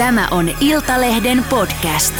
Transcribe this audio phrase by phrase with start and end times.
[0.00, 2.14] Tämä on Iltalehden podcast.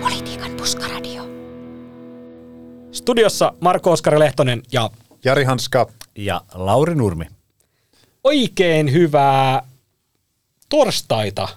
[0.00, 1.22] Politiikan puskaradio.
[2.92, 4.90] Studiossa Marko Oskari Lehtonen ja
[5.24, 5.86] Jari Hanska.
[6.16, 7.24] ja Lauri Nurmi.
[8.24, 9.62] oikein hyvää
[10.68, 11.48] torstaita.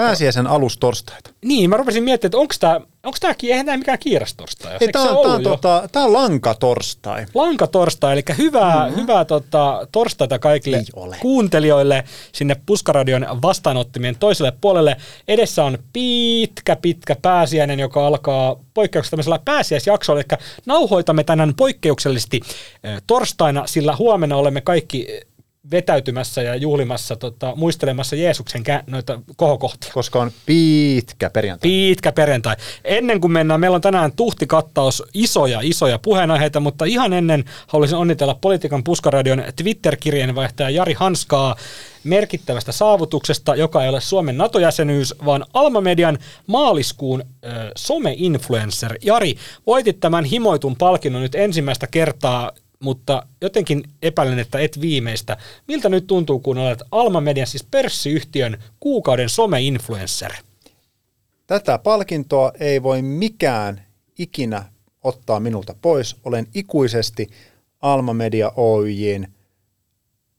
[0.00, 1.30] Pääsiäisen alustorstaita.
[1.44, 4.76] Niin, mä rupesin miettimään, että onko tämä onko tääkin, eihän tämä mikään kiirastorstai.
[4.80, 7.26] Ei, tää, on, tää, on, tota, tää on lankatorstai.
[7.34, 9.02] Lankatorstai, eli hyvää, mm-hmm.
[9.02, 10.82] hyvää tota, torstaita kaikille
[11.20, 14.96] kuuntelijoille sinne Puskaradion vastaanottimien toiselle puolelle.
[15.28, 23.02] Edessä on pitkä, pitkä pääsiäinen, joka alkaa poikkeuksessa tämmöisellä pääsiäisjaksolla, eli nauhoitamme tänään poikkeuksellisesti äh,
[23.06, 25.20] torstaina, sillä huomenna olemme kaikki
[25.70, 29.92] vetäytymässä ja juhlimassa, tota, muistelemassa Jeesuksen kä- noita kohokohtia.
[29.94, 31.70] Koska on pitkä perjantai.
[31.70, 32.56] Pitkä perjantai.
[32.84, 38.38] Ennen kuin mennään, meillä on tänään tuhtikattaus isoja, isoja puheenaiheita, mutta ihan ennen haluaisin onnitella
[38.40, 41.56] Politiikan puskaradion Twitter-kirjeenvaihtaja Jari Hanskaa
[42.04, 48.98] merkittävästä saavutuksesta, joka ei ole Suomen NATO-jäsenyys, vaan Alma Median maaliskuun äh, some-influencer.
[49.02, 49.34] Jari,
[49.66, 55.36] voitit tämän himoitun palkinnon nyt ensimmäistä kertaa mutta jotenkin epäilen, että et viimeistä.
[55.68, 60.32] Miltä nyt tuntuu, kun olet Alma Median, siis pörssiyhtiön kuukauden some-influencer?
[61.46, 63.86] Tätä palkintoa ei voi mikään
[64.18, 64.64] ikinä
[65.04, 66.16] ottaa minulta pois.
[66.24, 67.30] Olen ikuisesti
[67.80, 69.34] Alma Media Oyjin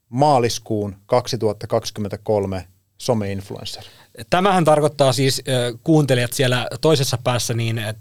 [0.09, 3.83] maaliskuun 2023 some-influencer.
[4.29, 7.95] Tämähän tarkoittaa siis äh, kuuntelijat siellä toisessa päässä niin, äh,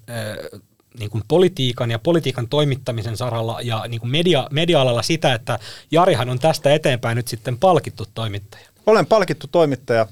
[1.01, 5.59] niin kuin politiikan ja politiikan toimittamisen saralla ja niin kuin media, media-alalla sitä, että
[5.91, 8.69] Jarihan on tästä eteenpäin nyt sitten palkittu toimittaja.
[8.87, 10.07] Olen palkittu toimittaja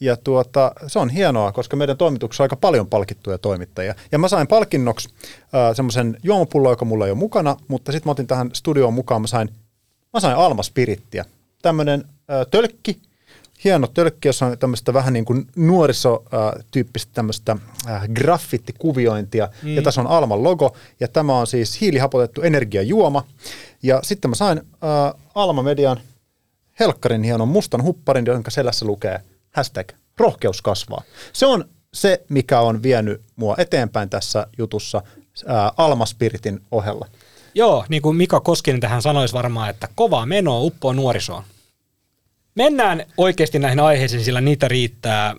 [0.00, 3.94] ja tuota, se on hienoa, koska meidän toimituksessa on aika paljon palkittuja toimittajia.
[4.12, 5.08] Ja mä sain palkinnoksi
[5.42, 9.20] äh, semmoisen juomapullon, joka mulla ei ole mukana, mutta sitten mä otin tähän studioon mukaan,
[9.20, 9.50] mä sain,
[10.12, 11.24] mä sain Alma Spirittiä.
[11.62, 13.00] Tämmöinen äh, tölkki,
[13.64, 17.56] hieno tölkki, jossa on tämmöistä vähän niin kuin nuorisotyyppistä tämmöistä
[17.88, 19.76] äh, graffitikuviointia, mm.
[19.76, 23.24] ja tässä on Alman logo, ja tämä on siis hiilihapotettu energiajuoma.
[23.82, 26.00] Ja sitten mä sain äh, Alma Median
[26.80, 29.20] helkkarin hienon mustan hupparin, jonka selässä lukee
[29.54, 31.02] hashtag rohkeus kasvaa.
[31.32, 31.64] Se on
[31.94, 35.02] se, mikä on vienyt mua eteenpäin tässä jutussa
[35.46, 37.06] ää, Alma Spiritin ohella.
[37.54, 41.42] Joo, niin kuin Mika Koskinen tähän sanoisi varmaan, että kovaa menoa uppoo nuorisoon.
[42.58, 45.34] Mennään oikeasti näihin aiheisiin, sillä niitä riittää.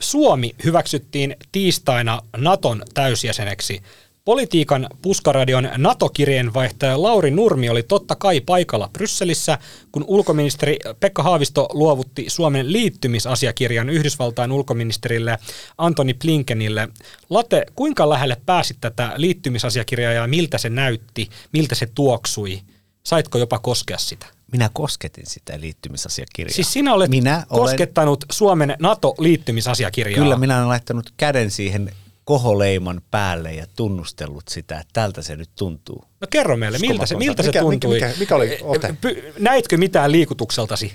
[0.00, 3.82] Suomi hyväksyttiin tiistaina Naton täysjäseneksi.
[4.24, 9.58] Politiikan puskaradion NATO-kirjeenvaihtaja Lauri Nurmi oli totta kai paikalla Brysselissä,
[9.92, 15.38] kun ulkoministeri Pekka Haavisto luovutti Suomen liittymisasiakirjan Yhdysvaltain ulkoministerille
[15.78, 16.88] Antoni Blinkenille.
[17.30, 22.60] Late, kuinka lähelle pääsit tätä liittymisasiakirjaa ja miltä se näytti, miltä se tuoksui?
[23.02, 24.37] Saitko jopa koskea sitä?
[24.52, 26.54] Minä kosketin sitä liittymisasiakirjaa.
[26.54, 30.22] Siis sinä olet minä koskettanut olen, Suomen NATO-liittymisasiakirjaa.
[30.22, 31.92] Kyllä, minä olen laittanut käden siihen
[32.24, 36.04] koholeiman päälle ja tunnustellut sitä, että tältä se nyt tuntuu.
[36.20, 37.94] No kerro meille, miltä se, miltä mikä, se tuntui?
[37.94, 38.94] Mikä, mikä, mikä oli ote?
[39.38, 40.92] Näitkö mitään liikutukseltasi?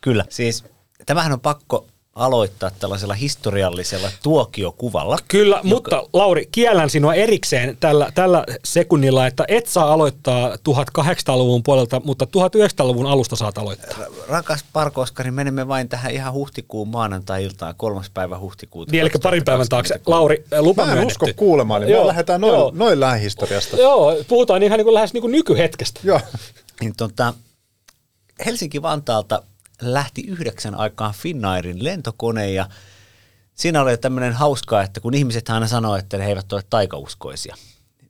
[0.00, 0.24] Kyllä.
[0.28, 0.64] Siis
[1.06, 5.18] tämähän on pakko aloittaa tällaisella historiallisella tuokiokuvalla.
[5.28, 5.68] Kyllä, joka...
[5.68, 12.24] mutta Lauri, kiellän sinua erikseen tällä, tällä sekunnilla, että et saa aloittaa 1800-luvun puolelta, mutta
[12.24, 13.98] 1900-luvun alusta saat aloittaa.
[14.28, 18.92] Rakas Parko Oskari, menemme vain tähän ihan huhtikuun maanantai-iltaan, kolmas päivä huhtikuuta.
[18.92, 20.00] Niin, eli parin päivän taakse.
[20.06, 21.24] Lauri, lupa Mä en myönnetty.
[21.24, 22.72] usko kuulemaan, niin joo, lähdetään noin, joo.
[22.74, 23.76] noin lähihistoriasta.
[23.76, 26.00] Joo, puhutaan ihan niin kuin lähes niin kuin nykyhetkestä.
[26.04, 26.20] Joo.
[26.80, 27.34] Niin, tota,
[28.46, 29.42] Helsinki-Vantaalta
[29.80, 32.68] lähti yhdeksän aikaan Finnairin lentokone ja
[33.54, 37.56] siinä oli tämmöinen hauskaa, että kun ihmiset aina sanoo, että he eivät ole taikauskoisia,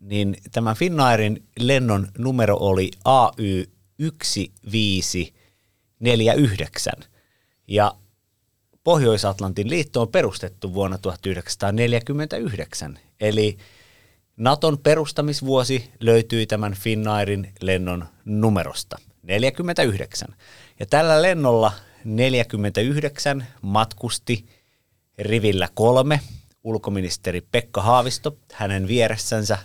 [0.01, 6.95] niin tämän Finnairin lennon numero oli AY 1549
[7.69, 7.95] ja
[8.85, 13.59] Pohjois-Atlantin liitto on perustettu vuonna 1949, eli
[14.37, 20.29] Naton perustamisvuosi löytyi tämän Finnairin lennon numerosta, 49.
[20.81, 21.73] Ja tällä lennolla
[22.05, 24.47] 49 matkusti
[25.19, 26.21] rivillä kolme
[26.65, 28.37] ulkoministeri Pekka Haavisto.
[28.53, 29.59] Hänen vieressänsä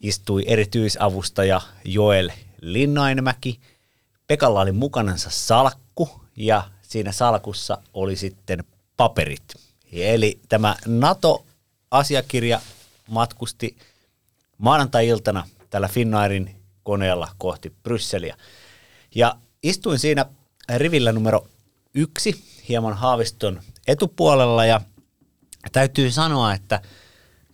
[0.00, 3.60] istui erityisavustaja Joel Linnainmäki.
[4.26, 8.64] Pekalla oli mukanansa salkku ja siinä salkussa oli sitten
[8.96, 9.54] paperit.
[9.92, 12.60] Eli tämä NATO-asiakirja
[13.08, 13.76] matkusti
[14.58, 18.36] maanantai-iltana tällä Finnairin koneella kohti Brysseliä.
[19.14, 20.26] Ja istuin siinä
[20.76, 21.46] rivillä numero
[21.94, 24.80] yksi, hieman Haaviston etupuolella ja
[25.72, 26.80] täytyy sanoa, että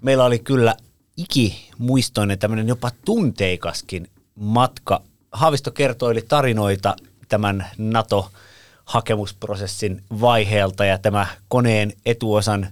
[0.00, 0.76] meillä oli kyllä
[1.16, 5.02] ikimuistoinen tämmöinen jopa tunteikaskin matka.
[5.32, 6.96] Haavisto kertoi tarinoita
[7.28, 12.68] tämän NATO-hakemusprosessin vaiheelta ja tämä koneen etuosan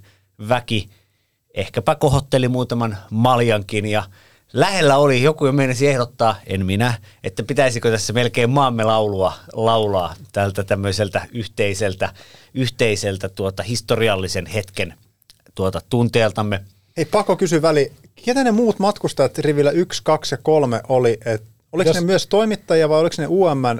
[0.49, 0.91] väki
[1.55, 4.03] ehkäpä kohotteli muutaman maljankin ja
[4.55, 10.15] lähellä oli, joku jo meinasi ehdottaa, en minä, että pitäisikö tässä melkein maamme laulua laulaa
[10.33, 12.13] tältä tämmöiseltä yhteiseltä,
[12.55, 14.95] yhteiseltä tuota historiallisen hetken
[15.55, 16.61] tuota tunteeltamme.
[16.97, 17.93] Ei pakko kysyä väli,
[18.25, 22.27] ketä ne muut matkustajat rivillä 1, 2 ja 3 oli, että Oliko jos, ne myös
[22.27, 23.75] toimittajia vai oliko ne UM äh,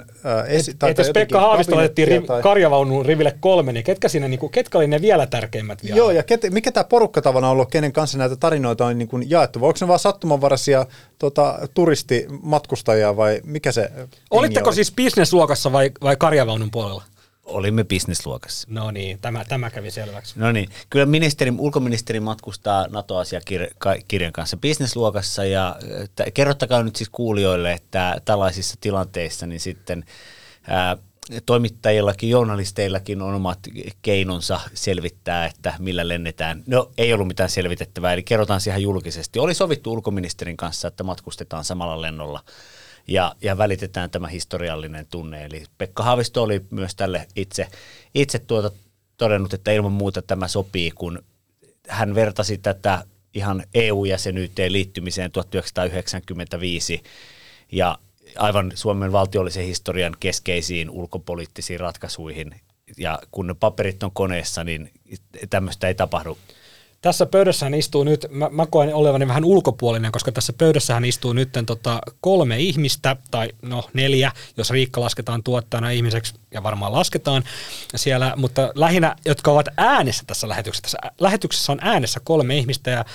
[0.47, 2.41] esi- tai, et jos Pekka Haavisto laitettiin riv, tai...
[2.41, 5.97] karjavaunuun riville kolme, niin ketkä, siinä, niin kuin, ketkä oli ne vielä tärkeimmät vielä?
[5.97, 9.07] Joo, ja ket, mikä tämä porukka tavallaan on ollut, kenen kanssa näitä tarinoita on niin
[9.07, 9.61] kuin jaettu?
[9.61, 10.85] Vai onko ne vaan sattumanvaraisia
[11.19, 13.91] tota, turistimatkustajia vai mikä se
[14.31, 14.75] Olitteko oli?
[14.75, 17.03] siis bisnesluokassa vai, vai karjavaunun puolella?
[17.45, 18.67] Olimme bisnesluokassa.
[18.71, 20.39] No niin, tämä, tämä kävi selväksi.
[20.39, 25.75] No niin, kyllä ministeri, ulkoministeri matkustaa NATO-asiakirjan kanssa bisnesluokassa ja
[26.15, 30.05] t- kerrottakaa nyt siis kuulijoille, että tällaisissa tilanteissa niin sitten
[30.67, 30.97] ää,
[31.45, 33.59] toimittajillakin, journalisteillakin on omat
[34.01, 36.63] keinonsa selvittää, että millä lennetään.
[36.67, 39.39] No ei ollut mitään selvitettävää, eli kerrotaan siihen julkisesti.
[39.39, 42.43] Oli sovittu ulkoministerin kanssa, että matkustetaan samalla lennolla
[43.07, 45.45] ja, ja välitetään tämä historiallinen tunne.
[45.45, 47.67] Eli Pekka Haavisto oli myös tälle itse,
[48.15, 48.71] itse tuota
[49.17, 51.23] todennut, että ilman muuta tämä sopii, kun
[51.87, 57.03] hän vertasi tätä ihan EU-jäsenyyteen liittymiseen 1995
[57.71, 57.97] ja
[58.37, 62.61] aivan Suomen valtiollisen historian keskeisiin ulkopoliittisiin ratkaisuihin.
[62.97, 64.91] Ja kun ne paperit on koneessa, niin
[65.49, 66.37] tämmöistä ei tapahdu
[67.05, 71.49] tässä pöydässähän istuu nyt, mä, mä koen olevani vähän ulkopuolinen, koska tässä pöydässähän istuu nyt
[71.65, 77.43] tota kolme ihmistä, tai no neljä, jos Riikka lasketaan tuottajana ihmiseksi, ja varmaan lasketaan
[77.95, 80.81] siellä, mutta lähinnä, jotka ovat äänessä tässä lähetyksessä.
[80.81, 83.05] Tässä lähetyksessä on äänessä kolme ihmistä, ja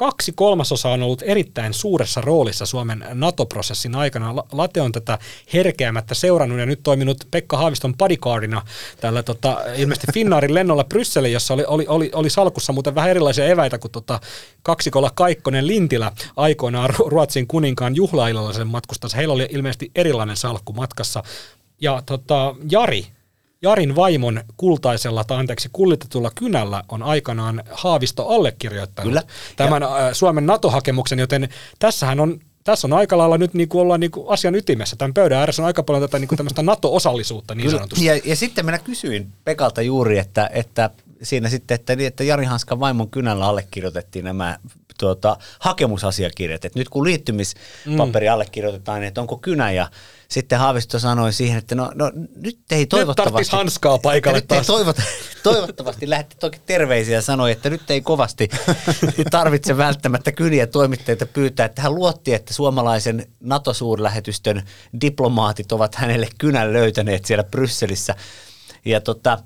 [0.00, 4.34] kaksi kolmasosaa on ollut erittäin suuressa roolissa Suomen NATO-prosessin aikana.
[4.52, 5.18] Late on tätä
[5.52, 8.62] herkeämättä seurannut ja nyt toiminut Pekka Haaviston bodyguardina
[9.00, 13.44] tällä tota, ilmeisesti Finnaarin lennolla Brysseliin, jossa oli, oli, oli, oli salkussa muuten vähän erilaisia
[13.44, 14.20] eväitä kuin tota,
[14.62, 19.16] kaksikolla Kaikkonen Lintilä aikoinaan Ruotsin kuninkaan juhlaillalla sen matkustassa.
[19.16, 21.22] Heillä oli ilmeisesti erilainen salkku matkassa.
[21.80, 23.06] Ja tota, Jari,
[23.62, 29.22] Jarin vaimon kultaisella tai anteeksi kullitetulla kynällä on aikanaan Haavisto allekirjoittanut Kyllä.
[29.56, 30.14] tämän ja.
[30.14, 31.48] Suomen NATO-hakemuksen, joten
[31.78, 34.96] tässähän on tässä on aika lailla nyt niin kuin ollaan niin kuin asian ytimessä.
[34.96, 38.04] Tämän pöydän ääressä on aika paljon tätä niin kuin tämmöistä NATO-osallisuutta niin sanotusti.
[38.04, 40.90] Ja, ja sitten minä kysyin Pekalta juuri, että, että
[41.22, 44.58] siinä sitten, että, niin, että Jari Hanskan vaimon kynällä allekirjoitettiin nämä
[45.00, 46.64] tuota, hakemusasiakirjat.
[46.64, 48.32] Et nyt kun liittymispaperi mm.
[48.32, 49.90] allekirjoitetaan, niin että onko kynä ja
[50.28, 53.38] sitten Haavisto sanoi siihen, että no, no nyt ei toivottavasti...
[53.38, 54.66] Nyt hanskaa paikalle nyt taas.
[54.66, 54.96] Toivot,
[55.42, 58.48] toivottavasti lähetti toki terveisiä ja sanoi, että nyt ei kovasti
[59.30, 64.62] tarvitse välttämättä kyniä toimittajia pyytää, että hän luotti, että suomalaisen NATO-suurlähetystön
[65.00, 68.14] diplomaatit ovat hänelle kynän löytäneet siellä Brysselissä.
[68.84, 69.38] Ja tota,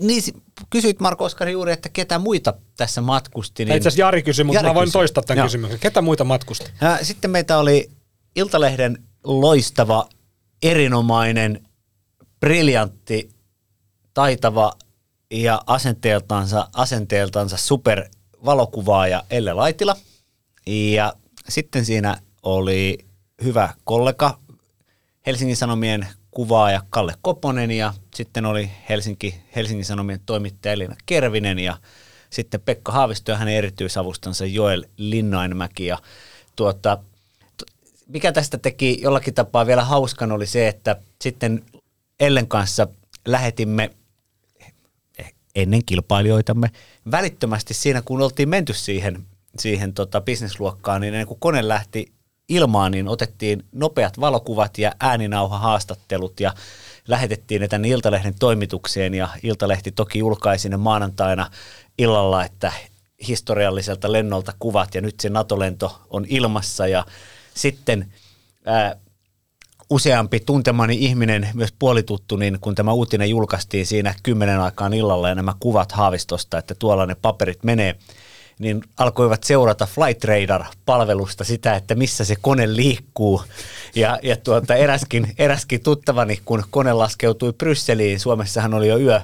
[0.00, 0.22] niin,
[0.70, 3.64] kysyit Marko Oskari juuri, että ketä muita tässä matkusti.
[3.64, 3.76] Niin...
[3.76, 4.92] Itse asiassa Jari kysyi, mutta Jari mä voin kysyi.
[4.92, 5.46] toistaa tämän Joo.
[5.46, 5.80] kysymyksen.
[5.80, 6.70] Ketä muita matkusti?
[7.02, 7.90] Sitten meitä oli
[8.36, 10.08] Iltalehden loistava,
[10.62, 11.66] erinomainen,
[12.40, 13.30] briljantti,
[14.14, 14.72] taitava
[15.30, 18.08] ja asenteeltansa, asenteeltansa super
[18.44, 19.96] valokuvaaja Elle Laitila.
[20.66, 21.12] Ja
[21.48, 22.98] sitten siinä oli
[23.44, 24.38] hyvä kollega,
[25.26, 31.76] Helsingin Sanomien kuvaaja Kalle Koponen ja sitten oli Helsinki, Helsingin Sanomien toimittaja Elina Kervinen ja
[32.30, 35.86] sitten Pekka Haavisto ja hänen erityisavustansa Joel Linnainmäki.
[35.86, 35.98] Ja
[36.56, 36.98] tuota,
[38.06, 41.64] mikä tästä teki jollakin tapaa vielä hauskan oli se, että sitten
[42.20, 42.88] Ellen kanssa
[43.26, 43.90] lähetimme
[45.54, 46.70] ennen kilpailijoitamme
[47.10, 49.26] välittömästi siinä, kun oltiin menty siihen,
[49.58, 52.12] siihen tota bisnesluokkaan, niin ennen kuin kone lähti
[52.50, 56.54] ilmaan, niin otettiin nopeat valokuvat ja ääninauhahaastattelut ja
[57.08, 59.14] lähetettiin ne tänne Iltalehden toimitukseen.
[59.14, 61.50] Ja Iltalehti toki julkaisi ne maanantaina
[61.98, 62.72] illalla, että
[63.28, 66.86] historialliselta lennolta kuvat ja nyt se NATO-lento on ilmassa.
[66.86, 67.06] Ja
[67.54, 68.12] sitten
[68.66, 68.96] ää,
[69.90, 75.34] useampi tuntemani ihminen, myös puolituttu, niin kun tämä uutinen julkaistiin siinä kymmenen aikaan illalla ja
[75.34, 77.96] nämä kuvat Haavistosta, että tuolla ne paperit menee,
[78.60, 83.42] niin alkoivat seurata Flight Radar-palvelusta sitä, että missä se kone liikkuu.
[83.94, 89.20] Ja, ja tuota, eräskin, eräskin tuttavani, kun kone laskeutui Brysseliin, Suomessahan oli jo yö,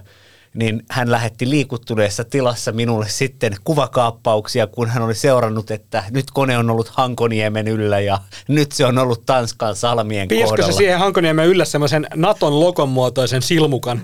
[0.54, 6.58] niin hän lähetti liikuttuneessa tilassa minulle sitten kuvakaappauksia, kun hän oli seurannut, että nyt kone
[6.58, 10.72] on ollut Hankoniemen yllä ja nyt se on ollut Tanskan salmien Piiskö kohdalla.
[10.72, 14.02] se siihen Hankoniemen yllä semmoisen Naton logon muotoisen silmukan?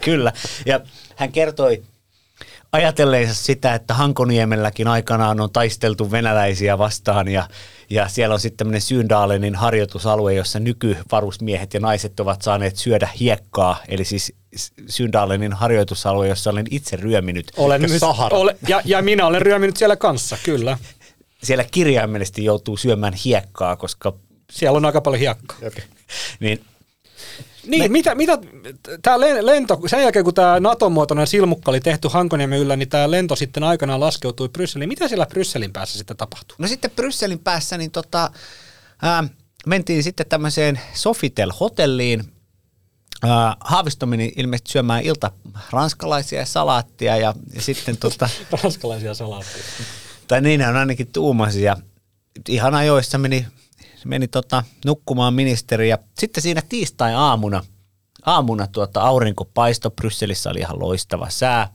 [0.00, 0.32] Kyllä,
[0.66, 0.80] ja
[1.16, 1.82] hän kertoi
[2.74, 7.48] ajatelleensa sitä, että Hankoniemelläkin aikanaan on taisteltu venäläisiä vastaan ja,
[7.90, 13.76] ja siellä on sitten tämmöinen Syyndaalenin harjoitusalue, jossa nykyvarusmiehet ja naiset ovat saaneet syödä hiekkaa,
[13.88, 14.32] eli siis
[14.88, 17.52] Syyndaalenin harjoitusalue, jossa olen itse ryöminyt.
[17.56, 18.36] Olen myös, Sahara?
[18.36, 20.78] ole, ja, ja minä olen ryöminyt siellä kanssa, kyllä.
[21.42, 24.12] Siellä kirjaimellisesti joutuu syömään hiekkaa, koska
[24.52, 25.58] Siellä on aika paljon hiekkaa.
[25.62, 25.74] Jep.
[26.40, 26.64] niin
[27.66, 27.88] Niin, Me...
[27.88, 28.38] mitä, mitä
[29.02, 33.36] tämä lento, sen jälkeen kun tämä NATO-muotoinen silmukka oli tehty Hankoniemen yllä, niin tämä lento
[33.36, 34.88] sitten aikanaan laskeutui Brysseliin.
[34.88, 36.56] Mitä siellä Brysselin päässä sitten tapahtui?
[36.58, 38.30] No sitten Brysselin päässä niin tota,
[39.02, 39.24] ää,
[39.66, 42.24] mentiin sitten tämmöiseen Sofitel-hotelliin.
[43.22, 45.32] Ää, Haavisto meni ilmeisesti syömään ilta
[45.70, 48.28] ranskalaisia ja salaattia ja, ja sitten tota,
[48.62, 49.64] Ranskalaisia salaatteja.
[50.28, 51.76] tai niin hän ainakin tuumasi ja
[52.48, 53.46] ihan ajoissa meni,
[54.04, 57.64] meni tota, nukkumaan ministeri ja sitten siinä tiistai-aamuna
[58.26, 61.68] aamuna tuota, aurinko paisto, Brysselissä oli ihan loistava sää.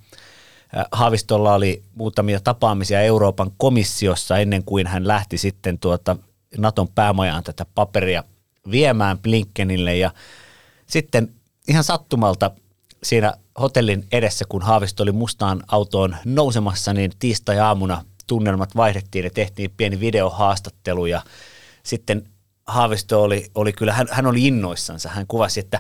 [0.76, 6.16] Ää, Haavistolla oli muutamia tapaamisia Euroopan komissiossa ennen kuin hän lähti sitten tuota
[6.58, 8.24] Naton päämajaan tätä paperia
[8.72, 10.12] viemään Blinkenille ja
[10.88, 11.34] sitten
[11.68, 12.52] ihan sattumalta
[13.04, 19.72] siinä hotellin edessä, kun Haavisto oli mustaan autoon nousemassa, niin tiistai-aamuna tunnelmat vaihdettiin ja tehtiin
[19.78, 21.22] pieni videohaastattelu ja
[21.90, 22.30] sitten
[22.68, 25.10] Haavisto oli, oli kyllä, hän, hän oli innoissansa.
[25.10, 25.80] Hän kuvasi, että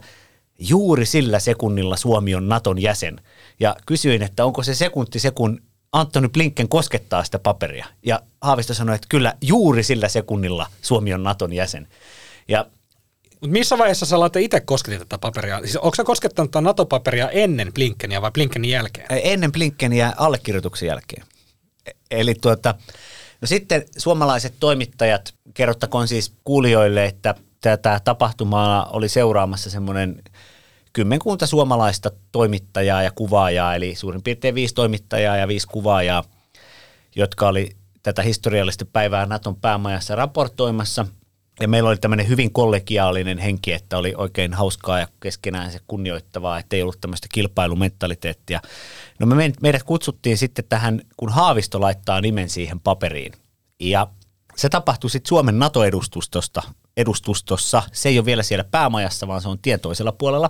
[0.59, 3.21] juuri sillä sekunnilla Suomi on Naton jäsen.
[3.59, 5.61] Ja kysyin, että onko se sekunti se, kun
[5.91, 7.85] Antoni Blinken koskettaa sitä paperia.
[8.05, 11.87] Ja Haavisto sanoi, että kyllä juuri sillä sekunnilla Suomi on Naton jäsen.
[12.47, 12.65] Ja
[13.31, 15.59] Mutta missä vaiheessa sä laitte itse kosketit tätä paperia?
[15.59, 19.07] Siis onko sä koskettanut tätä NATO-paperia ennen Blinkenia vai Blinkenin jälkeen?
[19.09, 21.23] ennen Blinkenia allekirjoituksen jälkeen.
[21.85, 22.75] E- Eli tuota,
[23.41, 30.23] no sitten suomalaiset toimittajat, kerrottakoon siis kuulijoille, että tätä tapahtumaa oli seuraamassa semmoinen
[30.93, 36.23] kymmenkunta suomalaista toimittajaa ja kuvaajaa, eli suurin piirtein viisi toimittajaa ja viisi kuvaajaa,
[37.15, 41.05] jotka oli tätä historiallista päivää Naton päämajassa raportoimassa.
[41.61, 46.59] Ja meillä oli tämmöinen hyvin kollegiaalinen henki, että oli oikein hauskaa ja keskenään se kunnioittavaa,
[46.59, 48.61] että ei ollut tämmöistä kilpailumentaliteettia.
[49.19, 53.33] No me, meidät kutsuttiin sitten tähän, kun Haavisto laittaa nimen siihen paperiin.
[53.79, 54.07] Ja
[54.55, 56.61] se tapahtui sitten Suomen NATO-edustustosta,
[56.97, 57.83] edustustossa.
[57.91, 60.49] Se ei ole vielä siellä päämajassa, vaan se on tien toisella puolella.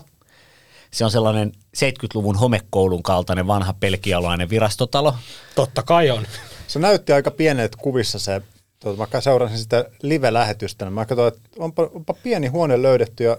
[0.91, 5.15] Se on sellainen 70-luvun homekoulun kaltainen vanha pelkialainen virastotalo.
[5.55, 6.27] Totta kai on.
[6.67, 8.41] Se näytti aika pienet kuvissa se,
[8.79, 13.37] tuota, mä seurasin sitä live-lähetystä, niin mä katsoin, että onpa, onpa pieni huone löydetty ja,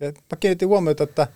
[0.00, 1.26] ja mä kiinnitin huomiota, että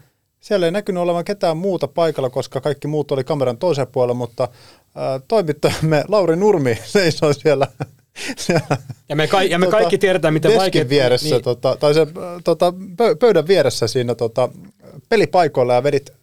[0.40, 4.48] siellä ei näkynyt olevan ketään muuta paikalla, koska kaikki muut oli kameran toisella puolella, mutta
[4.94, 7.66] ää, toimittajamme Lauri Nurmi seisoi siellä,
[8.36, 8.76] siellä
[9.08, 10.88] Ja me, ka- ja me kaikki tiedetään, miten deskin vaikea...
[10.88, 11.42] vieressä, niin.
[11.42, 12.06] tota, tai se
[12.44, 14.48] tota, pö- pöydän vieressä siinä tota,
[15.08, 16.16] pelipaikoilla ja vedit äh,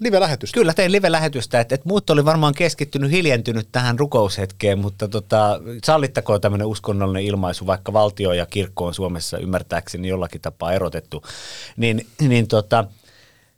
[0.00, 0.54] live-lähetystä.
[0.54, 6.40] Kyllä tein live-lähetystä, että, että muut oli varmaan keskittynyt, hiljentynyt tähän rukoushetkeen, mutta tota, sallittakoon
[6.40, 11.22] tämmöinen uskonnollinen ilmaisu, vaikka valtio ja kirkko on Suomessa ymmärtääkseni jollakin tapaa erotettu,
[11.76, 12.84] niin, niin tota,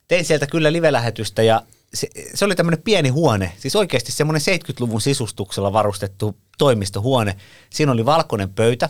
[0.08, 1.62] tein sieltä kyllä live-lähetystä ja
[1.94, 7.36] se, se oli tämmöinen pieni huone, siis oikeasti semmoinen 70-luvun sisustuksella varustettu toimistohuone.
[7.70, 8.88] Siinä oli valkoinen pöytä,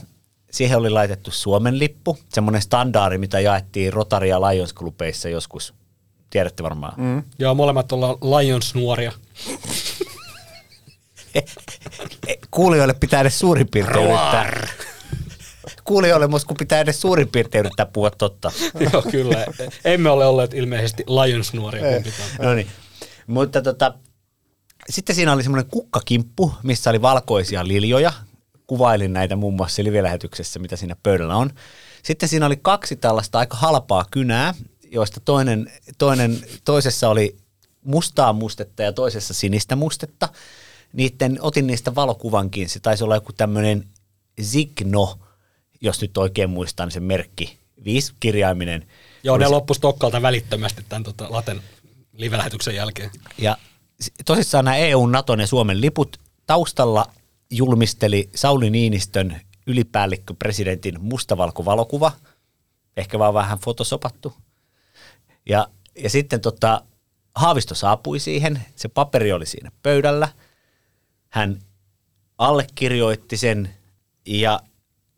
[0.54, 5.74] siihen oli laitettu Suomen lippu, semmoinen standaari, mitä jaettiin Rotary ja Lions klubeissa joskus.
[6.30, 6.94] Tiedätte varmaan.
[6.96, 7.22] Mm.
[7.38, 9.12] Joo, molemmat ollaan Lions-nuoria.
[12.50, 14.68] Kuulijoille pitää edes suurin piirtein yrittää.
[15.84, 18.52] Kuulijoille kun pitää edes suurin piirtein yrittää puhua totta.
[18.92, 19.46] Joo, kyllä.
[19.84, 21.82] Emme ole olleet ilmeisesti Lions-nuoria.
[22.38, 22.68] No niin.
[23.26, 23.94] Mutta tota,
[24.90, 28.12] sitten siinä oli semmoinen kukkakimppu, missä oli valkoisia liljoja.
[28.66, 31.50] Kuvailin näitä muun muassa live-lähetyksessä, mitä siinä pöydällä on.
[32.02, 34.54] Sitten siinä oli kaksi tällaista aika halpaa kynää,
[34.90, 37.36] joista toinen, toinen, toisessa oli
[37.84, 40.28] mustaa mustetta ja toisessa sinistä mustetta.
[40.92, 42.68] Niitten, otin niistä valokuvankin.
[42.68, 43.88] Se taisi olla joku tämmöinen
[44.42, 45.18] Zigno,
[45.80, 47.58] jos nyt oikein muistan sen merkki.
[47.84, 48.86] Viisikirjaiminen.
[49.22, 51.60] Joo, Oli ne loppu Stokkalta välittömästi tämän tota, Laten
[52.12, 53.10] live-lähetyksen jälkeen.
[53.38, 53.56] Ja
[54.24, 57.06] tosissaan nämä EU, Naton ja Suomen liput taustalla
[57.50, 62.12] julmisteli Sauli Niinistön ylipäällikkö presidentin mustavalkovalokuva,
[62.96, 64.34] ehkä vaan vähän fotosopattu.
[65.46, 65.68] Ja,
[66.02, 66.82] ja sitten tota,
[67.34, 70.28] Haavisto saapui siihen, se paperi oli siinä pöydällä.
[71.28, 71.58] Hän
[72.38, 73.74] allekirjoitti sen
[74.26, 74.60] ja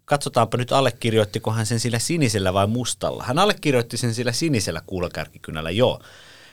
[0.04, 3.24] katsotaanpa nyt allekirjoittiko hän sen sillä sinisellä vai mustalla.
[3.24, 6.00] Hän allekirjoitti sen sillä sinisellä kuulakärkikynällä, joo.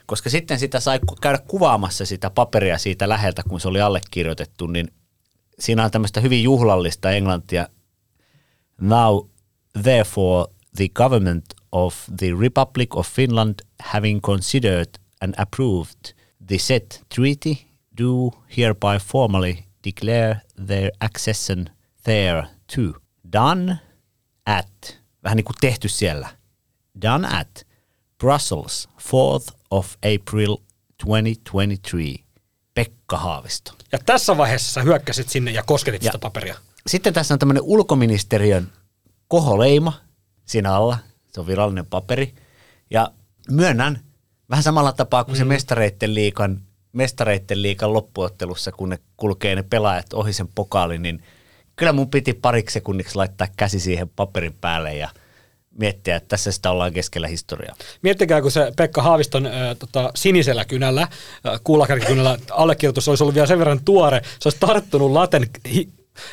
[0.05, 4.87] Koska sitten sitä sai käydä kuvaamassa sitä paperia siitä läheltä, kun se oli allekirjoitettu, niin
[5.59, 7.67] siinä on tämmöistä hyvin juhlallista englantia.
[8.81, 9.27] Now,
[9.83, 14.89] therefore, the government of the Republic of Finland having considered
[15.21, 16.13] and approved
[16.47, 17.55] the said treaty,
[17.97, 21.69] do hereby formally declare their accession
[22.03, 22.99] there to.
[23.33, 23.79] Done
[24.45, 26.29] at, vähän niin kuin tehty siellä.
[27.01, 27.67] Done at
[28.17, 30.57] Brussels, 4th of April
[31.05, 32.23] 2023.
[33.13, 33.71] Pekka Haavisto.
[33.91, 36.55] Ja tässä vaiheessa sä hyökkäsit sinne ja kosketit Ja- sitä paperia.
[36.87, 38.71] Sitten tässä on tämmöinen ulkoministeriön
[39.27, 39.93] koholeima
[40.45, 40.97] siinä alla.
[41.33, 42.35] Se on virallinen paperi.
[42.89, 43.11] Ja
[43.51, 43.99] myönnän,
[44.49, 46.61] vähän samalla tapaa kuin se mestareitten liikan,
[46.93, 51.23] mestareitten liikan loppuottelussa, kun ne kulkee ne pelaajat ohi sen pokaalin, niin
[51.75, 55.09] kyllä mun piti pariksi sekunniksi laittaa käsi siihen paperin päälle ja
[55.79, 57.75] miettiä, että tässä sitä ollaan keskellä historiaa.
[58.01, 63.47] Miettikää, kun se Pekka Haaviston äh, tota, sinisellä kynällä, äh, kuulakärkikynällä allekirjoitus olisi ollut vielä
[63.47, 65.89] sen verran tuore, se olisi tarttunut laten hi-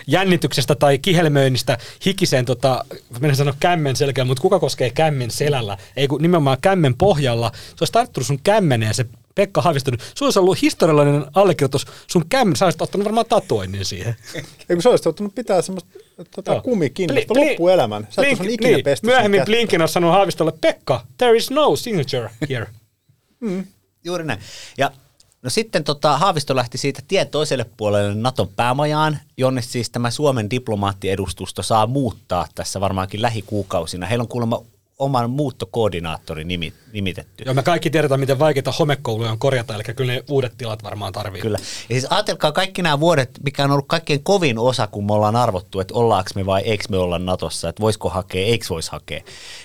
[0.06, 2.84] jännityksestä tai kihelmöinnistä hikiseen, tota,
[3.20, 5.76] menen sanoa kämmen selkeä, mutta kuka koskee kämmen selällä?
[5.96, 7.52] Ei kun nimenomaan kämmen pohjalla.
[7.54, 12.56] Se olisi tarttunut sun kämmeneen se Pekka Haaviston, sun olisi ollut historiallinen allekirjoitus sun kämmen,
[12.56, 14.16] sä olisit ottanut varmaan tatuoinnin siihen.
[14.68, 15.90] Ei kun sä olisit ottanut pitää semmoista
[16.34, 16.62] tota, Joo.
[16.62, 18.08] kumikinnasta Bli- bli- loppuelämän.
[18.10, 19.42] Sä Blink- ikinä niin, pesty Myöhemmin.
[19.44, 22.66] Blinken on sanonut Haavistolle, Pekka, there is no signature here.
[24.04, 24.40] Juuri näin.
[24.78, 24.90] Ja
[25.42, 30.50] no sitten tota, Haavisto lähti siitä tien toiselle puolelle Naton päämajaan, jonne siis tämä Suomen
[30.50, 34.06] diplomaattiedustusto saa muuttaa tässä varmaankin lähikuukausina.
[34.06, 34.62] Heillä on kuulemma
[35.00, 37.44] oman muuttokoordinaattori nimi, nimitetty.
[37.44, 41.12] Joo, me kaikki tiedetään, miten vaikeita homekouluja on korjata, eli kyllä ne uudet tilat varmaan
[41.12, 41.42] tarvii.
[41.42, 41.58] Kyllä.
[41.60, 45.36] Ja siis ajatelkaa kaikki nämä vuodet, mikä on ollut kaikkein kovin osa, kun me ollaan
[45.36, 49.20] arvottu, että ollaanko me vai eikö me olla Natossa, että voisiko hakea, eikö voisi hakea.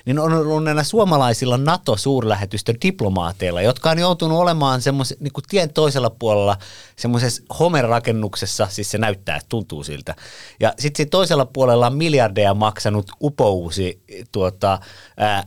[0.06, 6.10] Niin on ollut näillä suomalaisilla NATO-suurlähetystön diplomaateilla, jotka on joutunut olemaan semmoisen niin tien toisella
[6.10, 6.58] puolella
[6.96, 10.15] semmoisessa homerakennuksessa, siis se näyttää, että tuntuu siltä.
[10.60, 14.01] Ja sitten toisella puolella on miljardeja maksanut upouusi
[14.32, 14.80] tuota,
[15.25, 15.44] ää,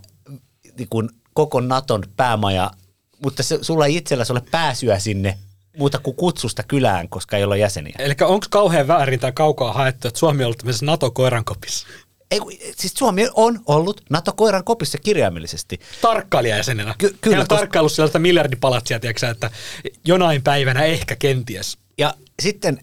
[0.78, 2.70] niin kuin koko Naton päämaja,
[3.24, 5.38] mutta se, sulla ei itselläsi ole pääsyä sinne
[5.78, 7.94] muuta kuin kutsusta kylään, koska ei ole jäseniä.
[7.98, 11.86] Eli onko kauhean väärin tai kaukaa haettu, että Suomi on ollut tämmöisessä NATO-koirankopissa?
[12.30, 12.40] Ei,
[12.76, 15.80] siis Suomi on ollut NATO-koiran kopissa kirjaimellisesti.
[16.02, 16.94] Tarkkailijajäsenenä.
[16.98, 19.50] Ky- kyllä, Hän on koska- tarkkaillut sieltä miljardipalatsia, tiedätkö sä, että
[20.06, 21.78] jonain päivänä ehkä kenties.
[21.98, 22.78] Ja sitten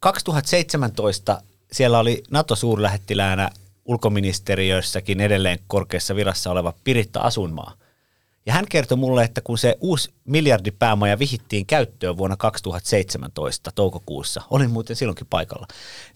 [0.00, 3.50] 2017 siellä oli NATO-suurlähettiläänä
[3.86, 7.74] ulkoministeriössäkin edelleen korkeassa virassa oleva Piritta Asunmaa.
[8.46, 14.70] Ja hän kertoi mulle, että kun se uusi miljardipäämaja vihittiin käyttöön vuonna 2017 toukokuussa, olin
[14.70, 15.66] muuten silloinkin paikalla,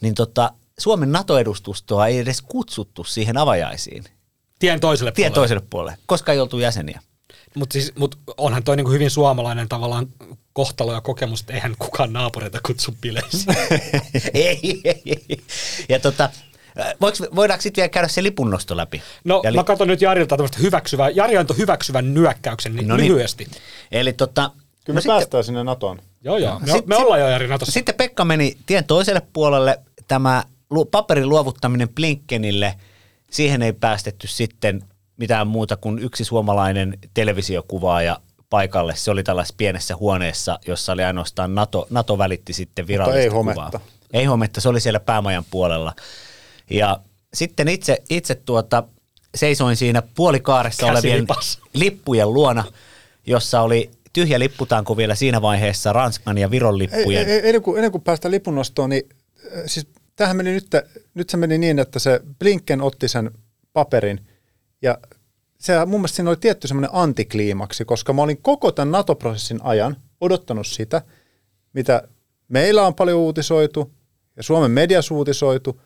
[0.00, 4.04] niin tota, Suomen NATO-edustustoa ei edes kutsuttu siihen avajaisiin,
[4.58, 5.34] Tien toiselle tien puolelle.
[5.34, 7.00] toiselle puolelle, koska ei oltu jäseniä.
[7.54, 10.06] Mutta siis, mut onhan toi niinku hyvin suomalainen tavallaan
[10.52, 13.56] kohtalo ja kokemus, että eihän kukaan naapureita kutsu bileisiin.
[14.34, 15.40] ei, ei, ei.
[15.88, 16.30] Ja tota,
[17.00, 19.02] voiko, voidaanko sitten vielä käydä se lipunnosto läpi?
[19.24, 23.08] No Eli- mä katson nyt Jarilta tämmöistä hyväksyvää, Jari antoi hyväksyvän nyökkäyksen niin No niin.
[23.12, 23.46] lyhyesti.
[23.92, 24.50] Eli tota,
[24.84, 25.98] Kyllä me sitten- päästään sinne NATOon.
[26.24, 27.72] Joo joo, me, Sit- me ollaan jo Jari Natossa.
[27.72, 29.80] Sitten Pekka meni tien toiselle puolelle.
[30.08, 30.44] Tämä
[30.90, 32.74] paperin luovuttaminen Blinkenille,
[33.30, 34.82] siihen ei päästetty sitten
[35.16, 38.96] mitään muuta kuin yksi suomalainen televisiokuvaaja paikalle.
[38.96, 43.54] Se oli tällaisessa pienessä huoneessa, jossa oli ainoastaan NATO, NATO välitti sitten virallista ei kuvaa.
[43.54, 43.80] hometta.
[44.12, 45.92] Ei hometta, se oli siellä päämajan puolella.
[46.70, 47.00] Ja
[47.34, 48.82] sitten itse, itse tuota,
[49.34, 51.26] seisoin siinä puolikaaressa olevien
[51.74, 52.64] lippujen luona,
[53.26, 57.28] jossa oli tyhjä lipputanko vielä siinä vaiheessa Ranskan ja Viron lippujen.
[57.28, 59.08] ei, ei, ennen, kuin, ennen kuin päästään lipunnostoon, niin
[59.56, 60.66] äh, siis tämähän meni nyt,
[61.14, 63.30] nyt se meni niin, että se Blinken otti sen
[63.72, 64.26] paperin
[64.82, 64.98] ja
[65.58, 69.96] se mun mielestä siinä oli tietty semmoinen antikliimaksi, koska mä olin koko tämän NATO-prosessin ajan
[70.20, 71.02] odottanut sitä,
[71.72, 72.02] mitä
[72.48, 73.92] meillä on paljon uutisoitu
[74.36, 75.80] ja Suomen mediassa uutisoitu,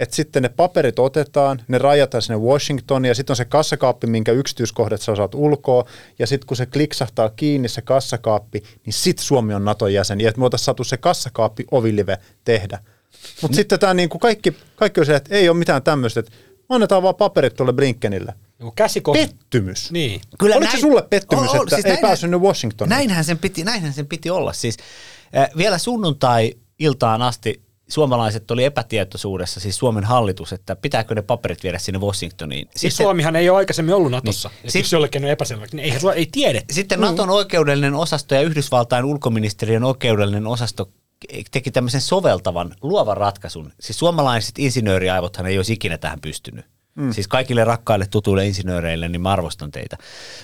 [0.00, 4.32] että sitten ne paperit otetaan, ne rajataan sinne Washingtoniin ja sitten on se kassakaappi, minkä
[4.32, 5.84] yksityiskohdat sä osaat ulkoa
[6.18, 10.28] ja sitten kun se kliksahtaa kiinni se kassakaappi, niin sitten Suomi on Naton jäsen ja
[10.28, 12.78] että me oltaisiin saatu se kassakaappi ovilive tehdä.
[13.42, 16.32] Mutta sitten tämä niinku kaikki, kaikki on se, että ei ole mitään tämmöistä, että
[16.68, 18.34] annetaan vaan paperit tuolle Blinkenille.
[18.60, 19.22] Joku käsi kohta.
[19.26, 19.92] Pettymys.
[19.92, 20.20] Niin.
[20.38, 22.90] Kyllä Oliko se sulle pettymys, että ei näinhän- päässyt Washingtoniin?
[22.90, 24.52] Näinhän sen piti, näinhän sen piti olla.
[24.52, 24.76] Siis,
[25.36, 31.78] äh, vielä sunnuntai-iltaan asti suomalaiset oli epätietoisuudessa, siis Suomen hallitus, että pitääkö ne paperit viedä
[31.78, 32.68] sinne Washingtoniin.
[32.76, 34.48] Siis Suomihan ei ole aikaisemmin ollut Natossa.
[34.48, 34.62] Niin.
[34.62, 34.72] Niin.
[34.72, 36.62] Sit- Jos jollekin on epäselväksi, niin eihän sua ei tiedä.
[36.70, 40.90] Sitten Naton oikeudellinen osasto ja Yhdysvaltain ulkoministeriön oikeudellinen osasto
[41.50, 43.72] teki tämmöisen soveltavan, luovan ratkaisun.
[43.80, 46.64] Siis suomalaiset insinööriaivothan ei olisi ikinä tähän pystynyt.
[46.94, 47.12] Mm.
[47.12, 49.96] Siis kaikille rakkaille tutuille insinööreille, niin mä arvostan teitä.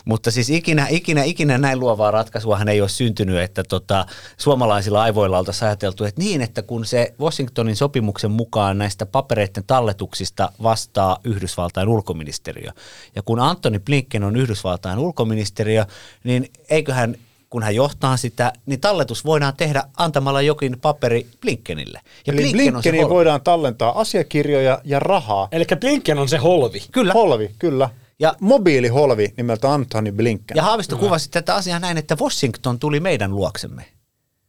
[0.04, 4.06] Mutta siis ikinä, ikinä, ikinä näin luovaa ratkaisuahan ei ole syntynyt, että tota,
[4.36, 10.52] suomalaisilla aivoilla oltaisiin ajateltu, että niin, että kun se Washingtonin sopimuksen mukaan näistä papereiden talletuksista
[10.62, 12.70] vastaa Yhdysvaltain ulkoministeriö,
[13.16, 15.86] ja kun Antoni Blinken on Yhdysvaltain ulkoministeriö,
[16.24, 17.16] niin eiköhän
[17.50, 22.00] kun hän johtaa sitä, niin talletus voidaan tehdä antamalla jokin paperi Blinkenille.
[22.26, 23.14] Ja Eli Blinken on se Blinkeniin holvi.
[23.14, 25.48] voidaan tallentaa asiakirjoja ja rahaa.
[25.52, 26.82] Eli Blinken on se holvi.
[26.92, 27.12] Kyllä.
[27.12, 27.90] Holvi, kyllä.
[28.18, 30.56] Ja- mobiiliholvi nimeltä Anthony Blinken.
[30.56, 33.84] Ja Haavisto kuvasi tätä asiaa näin, että Washington tuli meidän luoksemme.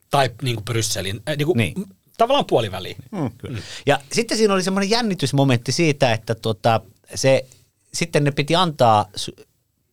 [0.09, 1.21] Tai niin kuin Brysselin.
[1.29, 1.73] Äh, niin kuin, Niin.
[2.17, 2.97] Tavallaan puoliväliin.
[3.11, 3.31] Mm.
[3.37, 3.59] Kyllä.
[3.85, 6.81] Ja sitten siinä oli semmoinen jännitysmomentti siitä, että tota,
[7.15, 7.45] se,
[7.93, 9.05] sitten ne piti antaa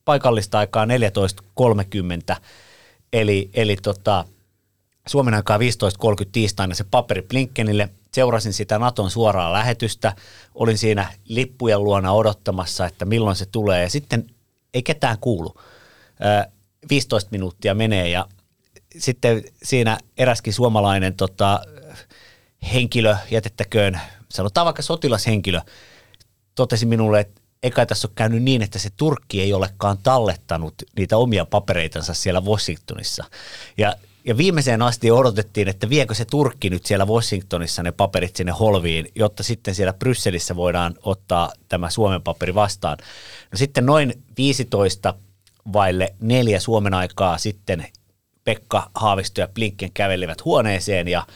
[0.05, 2.37] paikallista aikaa 14.30,
[3.15, 4.25] eli, eli tota,
[5.07, 5.63] Suomen aikaa 15.30
[6.33, 7.89] tiistaina se paperi Blinkenille.
[8.13, 10.17] Seurasin sitä Naton suoraa lähetystä,
[10.55, 14.27] olin siinä lippujen luona odottamassa, että milloin se tulee, ja sitten
[14.75, 15.55] ei ketään kuulu.
[16.47, 16.51] Ö,
[16.91, 18.27] 15 minuuttia menee, ja
[18.99, 21.61] sitten siinä eräskin suomalainen tota,
[22.75, 25.61] henkilö, jätettäköön, sanotaan vaikka sotilashenkilö,
[26.55, 31.17] totesi minulle, että eikä tässä ole käynyt niin, että se Turkki ei olekaan tallettanut niitä
[31.17, 33.25] omia papereitansa siellä Washingtonissa.
[33.79, 38.53] Ja, ja viimeiseen asti odotettiin, että viekö se Turkki nyt siellä Washingtonissa ne paperit sinne
[38.53, 42.99] holviin, jotta sitten siellä Brysselissä voidaan ottaa tämä Suomen paperi vastaan.
[43.53, 45.15] No sitten noin 15
[45.73, 47.87] vaille neljä Suomen aikaa sitten
[48.45, 51.27] Pekka Haavisto ja Blinken kävelivät huoneeseen ja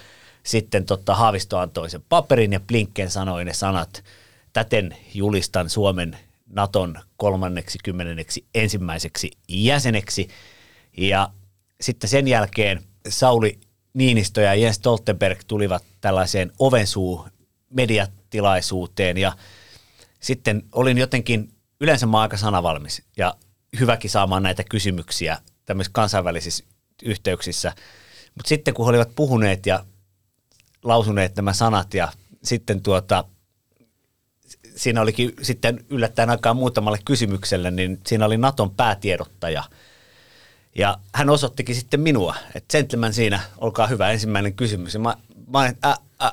[0.43, 4.05] sitten totta, Haavisto antoi sen paperin ja Blinken sanoi ne sanat,
[4.53, 10.29] täten julistan Suomen Naton kolmanneksi kymmenenneksi ensimmäiseksi jäseneksi.
[10.97, 11.31] Ja
[11.81, 13.61] sitten sen jälkeen Sauli
[13.95, 17.29] Niinistö ja Jens Stoltenberg tulivat tällaiseen ovensuu
[17.71, 19.33] mediatilaisuuteen ja
[20.21, 21.49] sitten olin jotenkin,
[21.81, 23.35] yleensä mä aika sanavalmis ja
[23.81, 26.65] hyväkin saamaan näitä kysymyksiä tämmöisissä kansainvälisissä
[27.03, 27.73] yhteyksissä.
[28.35, 29.85] Mutta sitten kun he olivat puhuneet ja
[30.85, 32.13] lausuneet nämä sanat ja
[32.45, 33.25] sitten tuota,
[34.79, 39.64] siinä olikin sitten yllättäen aikaa muutamalle kysymykselle, niin siinä oli Naton päätiedottaja.
[40.75, 44.95] Ja hän osoittikin sitten minua, että gentleman siinä, olkaa hyvä, ensimmäinen kysymys.
[44.95, 45.17] Ja mä,
[45.53, 46.33] mä olin, ä, ä,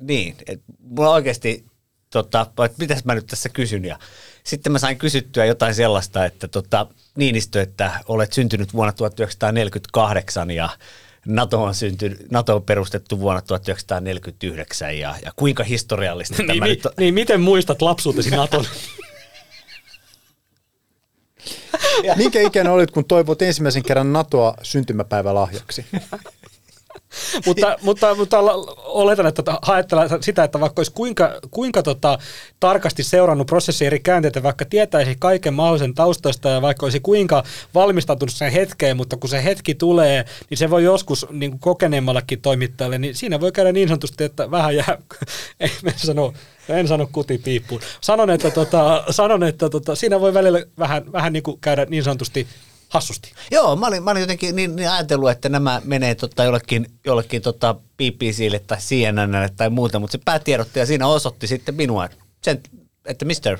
[0.00, 1.64] niin, että mulla oikeasti,
[2.10, 3.84] tota, että mitäs mä nyt tässä kysyn.
[3.84, 3.98] Ja
[4.44, 6.86] sitten mä sain kysyttyä jotain sellaista, että tota,
[7.16, 10.68] Niinistö, että olet syntynyt vuonna 1948 ja
[11.26, 16.68] NATO on, syntynyt, NATO on perustettu vuonna 1949 ja, ja kuinka historiallista niin, tämä mi,
[16.68, 16.92] nyt on.
[16.98, 18.64] niin, miten muistat lapsuutesi Naton?
[22.16, 25.86] Minkä ikäinen olit, kun toivot ensimmäisen kerran NATOa syntymäpäivälahjaksi?
[27.46, 28.38] mutta, mutta, mutta
[28.84, 32.18] oletan, että ajatellaan sitä, että vaikka olisi kuinka, kuinka tota,
[32.60, 37.42] tarkasti seurannut prosessin eri käänteitä, vaikka tietäisi kaiken mahdollisen taustoista ja vaikka olisi kuinka
[37.74, 42.40] valmistautunut sen hetkeen, mutta kun se hetki tulee, niin se voi joskus niin kuin kokeneemmallakin
[42.40, 44.98] toimittajalle, niin siinä voi käydä niin sanotusti, että vähän jää,
[45.60, 46.34] ei en sano,
[46.68, 47.80] en sano kutipiippuun.
[48.00, 52.04] Sanon, että, tota, sanon, että tota, siinä voi välillä vähän, vähän niin kuin käydä niin
[52.04, 52.46] sanotusti
[52.96, 53.32] hassusti.
[53.50, 57.42] Joo, mä olin, mä olin jotenkin niin, niin ajatellut, että nämä menee tota, jollekin, jollekin
[57.42, 62.60] tota BBClle tai CNNlle tai muuta, mutta se päätiedottaja siinä osoitti sitten minua, että, sen,
[63.04, 63.58] että mister,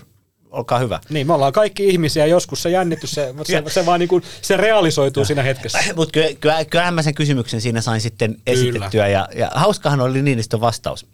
[0.51, 1.01] olkaa hyvä.
[1.09, 4.57] Niin, me ollaan kaikki ihmisiä, joskus se jännitys, se, se, se vaan niin kuin, se
[4.57, 5.79] realisoituu siinä hetkessä.
[5.97, 10.23] Mutta kyllä, kyllä, kyllähän mä sen kysymyksen siinä sain sitten esitettyä ja, ja hauskahan oli
[10.23, 11.07] Niinistön vastaus.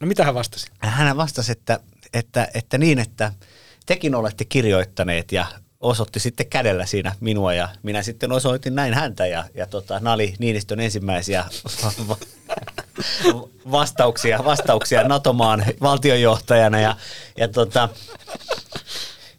[0.00, 0.66] No mitä hän vastasi?
[0.78, 1.80] Hän vastasi, että,
[2.14, 3.32] että, että niin, että
[3.86, 5.46] tekin olette kirjoittaneet ja
[5.80, 10.34] osoitti sitten kädellä siinä minua ja minä sitten osoitin näin häntä ja, ja tota, oli
[10.38, 11.44] Niinistön ensimmäisiä
[13.70, 16.96] vastauksia, vastauksia NATO-maan valtionjohtajana ja,
[17.36, 17.88] ja tota,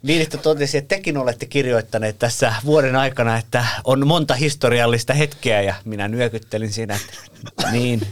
[0.03, 5.75] Niinistö totesi, että tekin olette kirjoittaneet tässä vuoden aikana, että on monta historiallista hetkeä ja
[5.85, 8.07] minä nyökyttelin siinä, että niin.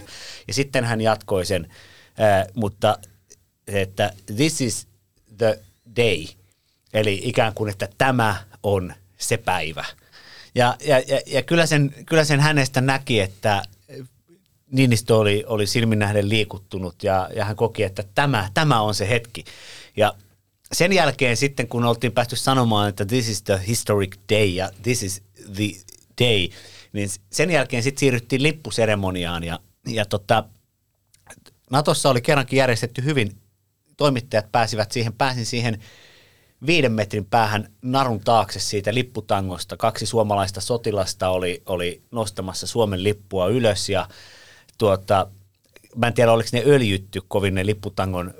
[0.47, 1.73] Ja sitten hän jatkoi sen,
[2.17, 2.97] ää, mutta
[3.67, 4.87] että this is
[5.37, 5.59] the
[5.95, 6.25] day,
[6.99, 9.85] eli ikään kuin, että tämä on se päivä.
[10.55, 13.63] Ja, ja, ja, ja kyllä, sen, kyllä sen hänestä näki, että
[14.71, 19.09] Niinistö oli, oli silmin nähden liikuttunut ja, ja hän koki, että tämä, tämä on se
[19.09, 19.43] hetki.
[19.97, 20.13] Ja
[20.73, 25.03] sen jälkeen sitten, kun oltiin päästy sanomaan, että this is the historic day ja this
[25.03, 25.21] is
[25.55, 25.63] the
[26.21, 26.49] day,
[26.93, 30.43] niin sen jälkeen sitten siirryttiin lippuseremoniaan ja, ja tota,
[31.69, 33.31] Natossa oli kerrankin järjestetty hyvin,
[33.97, 35.79] toimittajat pääsivät siihen, pääsin siihen
[36.65, 39.77] viiden metrin päähän narun taakse siitä lipputangosta.
[39.77, 44.07] Kaksi suomalaista sotilasta oli, oli nostamassa Suomen lippua ylös ja
[44.77, 45.27] tuota,
[45.95, 48.33] mä en tiedä oliko ne öljytty kovin ne lipputangon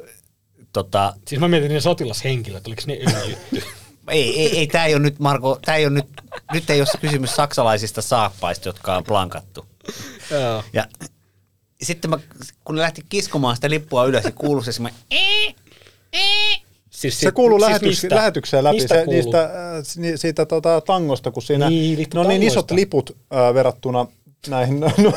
[0.74, 3.64] tota, Siis mä mietin ne sotilashenkilöt, oliko ne öljytty?
[4.08, 6.08] ei, ei, ei tämä ei ole nyt, Marko, tämä ei ole nyt,
[6.54, 9.66] nyt ei ole kysymys saksalaisista saappaista, jotka on plankattu.
[10.74, 10.86] Ja
[11.82, 12.20] sitten mä,
[12.64, 15.00] kun ne lähti kiskomaan sitä lippua ylös, niin kuului se semmoinen
[16.98, 18.16] Siis Se kuuluu siis lähetys, mistä?
[18.16, 19.22] lähetykseen läpi Mistä se, kuuluu?
[19.22, 19.50] niistä, äh,
[20.16, 24.08] siitä tota, tangosta, kun siinä Niin, vittu no niin isot liput äh, verrattuna
[24.48, 24.92] näihin no,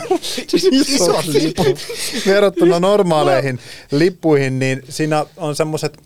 [0.47, 1.79] Siis isot liput
[2.27, 3.59] verrattuna normaaleihin
[3.93, 5.99] lippuihin, niin siinä on semmoiset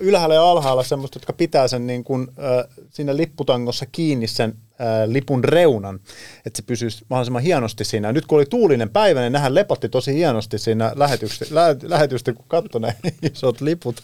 [0.00, 4.86] ylhäällä ja alhaalla semmoiset, jotka pitää sen niin kuin, äh, siinä lipputangossa kiinni sen äh,
[5.06, 6.00] lipun reunan,
[6.46, 8.08] että se pysyisi mahdollisimman hienosti siinä.
[8.08, 12.32] Ja nyt kun oli tuulinen päivä, niin nehän lepotti tosi hienosti siinä lähetystä, lä, lähetystä
[12.32, 12.94] kun katsoi ne
[13.32, 14.00] isot liput,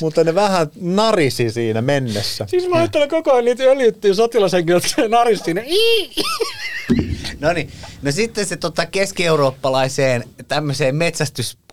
[0.00, 2.46] mutta ne vähän narisi siinä mennessä.
[2.48, 5.62] Siis mä ajattelen koko ajan niitä öljyttyjä se narisi siinä.
[5.66, 6.14] Ii!
[7.40, 7.70] No niin,
[8.02, 10.96] no sitten se tota keski-eurooppalaiseen tämmöiseen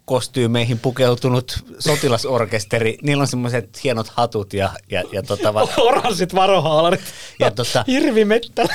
[0.05, 7.01] metsästyskostyymeihin pukeutunut sotilasorkesteri, niillä on semmoiset hienot hatut ja, ja, ja tota, va- Oranssit varohaalarit.
[7.39, 8.65] Ja tota- Hirvimettä.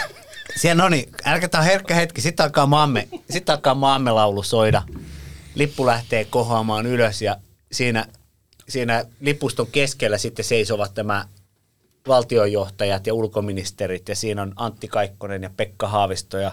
[0.56, 2.20] Siellä, no niin, älkää tää on herkkä hetki.
[2.20, 4.82] Sitten alkaa maamme, sitten alkaa maamme laulu soida.
[5.54, 7.36] Lippu lähtee kohoamaan ylös ja
[7.72, 8.06] siinä,
[8.68, 11.24] siinä lipuston keskellä sitten seisovat tämä
[12.08, 16.52] valtionjohtajat ja ulkoministerit ja siinä on Antti Kaikkonen ja Pekka Haavisto ja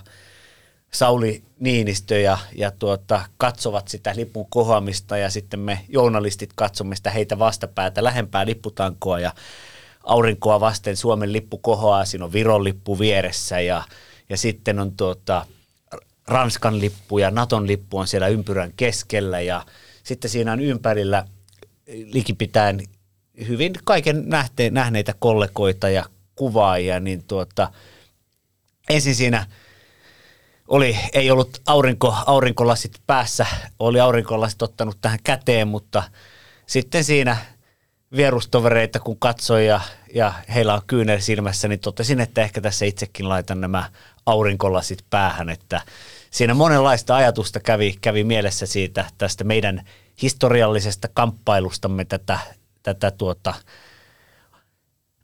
[0.93, 7.10] Sauli Niinistö ja, ja tuota, katsovat sitä lipun kohoamista ja sitten me journalistit katsomme sitä
[7.10, 8.04] heitä vastapäätä.
[8.04, 9.34] Lähempää lipputankoa ja
[10.04, 13.84] aurinkoa vasten Suomen lippu kohoaa, siinä on Viron lippu vieressä ja,
[14.30, 15.45] ja sitten on tuota,
[16.28, 19.65] Ranskan lippu ja Naton lippu on siellä ympyrän keskellä ja
[20.04, 21.26] sitten siinä on ympärillä
[21.88, 22.80] likipitäen
[23.47, 27.71] hyvin kaiken nähte, nähneitä kollegoita ja kuvaajia, niin tuota,
[28.89, 29.47] ensin siinä
[30.68, 33.46] oli, ei ollut aurinko, aurinkolasit päässä,
[33.80, 36.04] oli aurinkolasit ottanut tähän käteen, mutta
[36.66, 37.38] sitten siinä
[38.16, 39.82] vierustovereita kun katsoin ja,
[40.14, 43.90] ja heillä on kyynel silmässä, niin totesin, että ehkä tässä itsekin laitan nämä
[44.26, 45.82] aurinkolasit päähän, että
[46.32, 49.86] siinä monenlaista ajatusta kävi, kävi mielessä siitä tästä meidän
[50.22, 52.40] historiallisesta kamppailustamme tätä,
[52.84, 53.54] tätä tuota,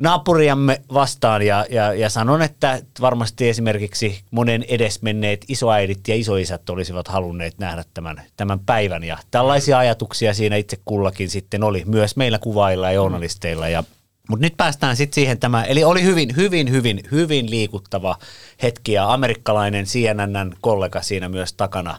[0.03, 7.07] naapuriamme vastaan ja, ja, ja sanon, että varmasti esimerkiksi monen edesmenneet isoäidit ja isoisät olisivat
[7.07, 9.03] halunneet nähdä tämän, tämän päivän.
[9.03, 13.69] Ja tällaisia ajatuksia siinä itse kullakin sitten oli myös meillä kuvailla ja journalisteilla.
[13.69, 13.83] Ja
[14.29, 18.17] mutta nyt päästään sitten siihen tämä, eli oli hyvin, hyvin, hyvin, hyvin liikuttava
[18.63, 21.97] hetki ja amerikkalainen CNN kollega siinä myös takana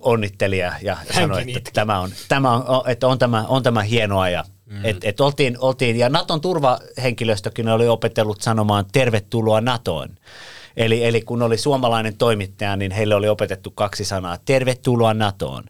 [0.00, 4.28] onnitteli ja, ja sanoi, että tämä on, tämä on, että on, tämä, on tämä hienoa
[4.28, 4.84] ja mm.
[4.84, 10.08] et, et oltiin, oltiin, ja Naton turvahenkilöstökin oli opetellut sanomaan tervetuloa NATOon.
[10.76, 15.64] Eli, eli kun oli suomalainen toimittaja, niin heille oli opetettu kaksi sanaa, tervetuloa NATOon.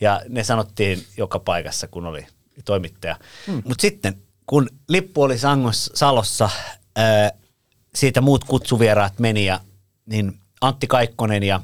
[0.00, 2.26] Ja ne sanottiin joka paikassa, kun oli
[2.64, 3.16] toimittaja.
[3.46, 3.62] Mm.
[3.64, 6.50] Mutta sitten, kun lippu oli Sangos, Salossa,
[6.96, 7.30] ää,
[7.94, 9.60] siitä muut kutsuvieraat meni, ja,
[10.06, 11.60] niin Antti Kaikkonen ja,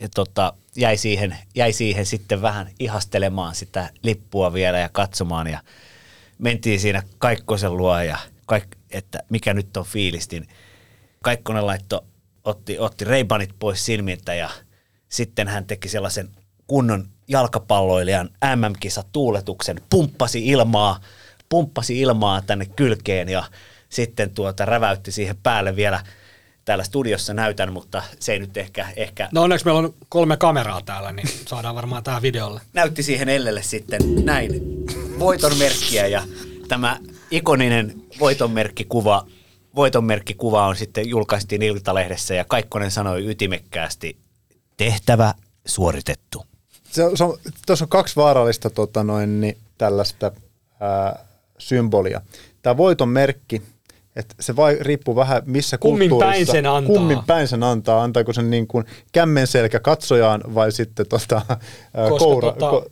[0.00, 5.46] ja tota, jäi, siihen, jäi siihen sitten vähän ihastelemaan sitä lippua vielä ja katsomaan.
[5.46, 5.60] Ja
[6.38, 10.48] mentiin siinä Kaikkosen luo, ja kaik, että mikä nyt on fiilistin.
[11.22, 12.04] Kaikkonen laitto,
[12.44, 14.50] otti, otti reibanit pois silmiltä ja
[15.08, 16.28] sitten hän teki sellaisen
[16.66, 21.00] kunnon jalkapalloilijan MM-kisa tuuletuksen, pumppasi ilmaa,
[21.48, 23.44] pumppasi ilmaa tänne kylkeen ja
[23.88, 26.02] sitten tuota räväytti siihen päälle vielä
[26.64, 30.80] täällä studiossa näytän, mutta se ei nyt ehkä, ehkä No onneksi meillä on kolme kameraa
[30.82, 32.60] täällä, niin saadaan varmaan tähän videolle.
[32.72, 34.50] näytti siihen Ellelle sitten näin
[35.18, 36.22] voiton merkkiä ja
[36.68, 36.98] tämä
[37.30, 39.26] ikoninen voitonmerkkikuva,
[39.74, 44.16] voitonmerkkikuva on sitten julkaistiin Iltalehdessä ja Kaikkonen sanoi ytimekkäästi,
[44.76, 45.34] tehtävä
[45.66, 46.44] suoritettu.
[46.90, 50.32] Se, on- se on, tuossa on kaksi vaarallista tota noin, niin, tällaista
[50.80, 51.26] ää,
[51.58, 52.20] symbolia.
[52.62, 53.62] Tämä voiton merkki,
[54.16, 56.32] että se vai, riippuu vähän missä Kummin kulttuurissa.
[56.32, 56.94] päin sen antaa.
[56.96, 58.02] Kummin päin sen antaa.
[58.02, 62.50] Antaako sen niin kuin kämmenselkä katsojaan vai sitten tota, ää, Koska koura.
[62.50, 62.86] tota- Ko,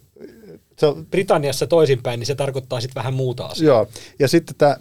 [0.76, 3.66] se, on- Britanniassa toisinpäin, niin se tarkoittaa sitten vähän muuta asiaa.
[3.74, 4.76] Joo, ja sitten tämä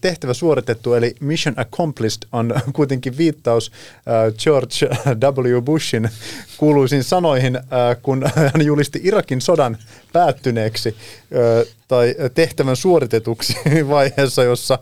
[0.00, 3.72] tehtävä suoritettu, eli mission accomplished, on kuitenkin viittaus
[4.42, 4.88] George
[5.52, 5.62] W.
[5.62, 6.08] Bushin
[6.56, 7.60] kuuluisiin sanoihin,
[8.02, 9.78] kun hän julisti Irakin sodan
[10.12, 10.96] päättyneeksi
[11.34, 13.56] ää, tai tehtävän suoritetuksi
[13.88, 14.78] vaiheessa, jossa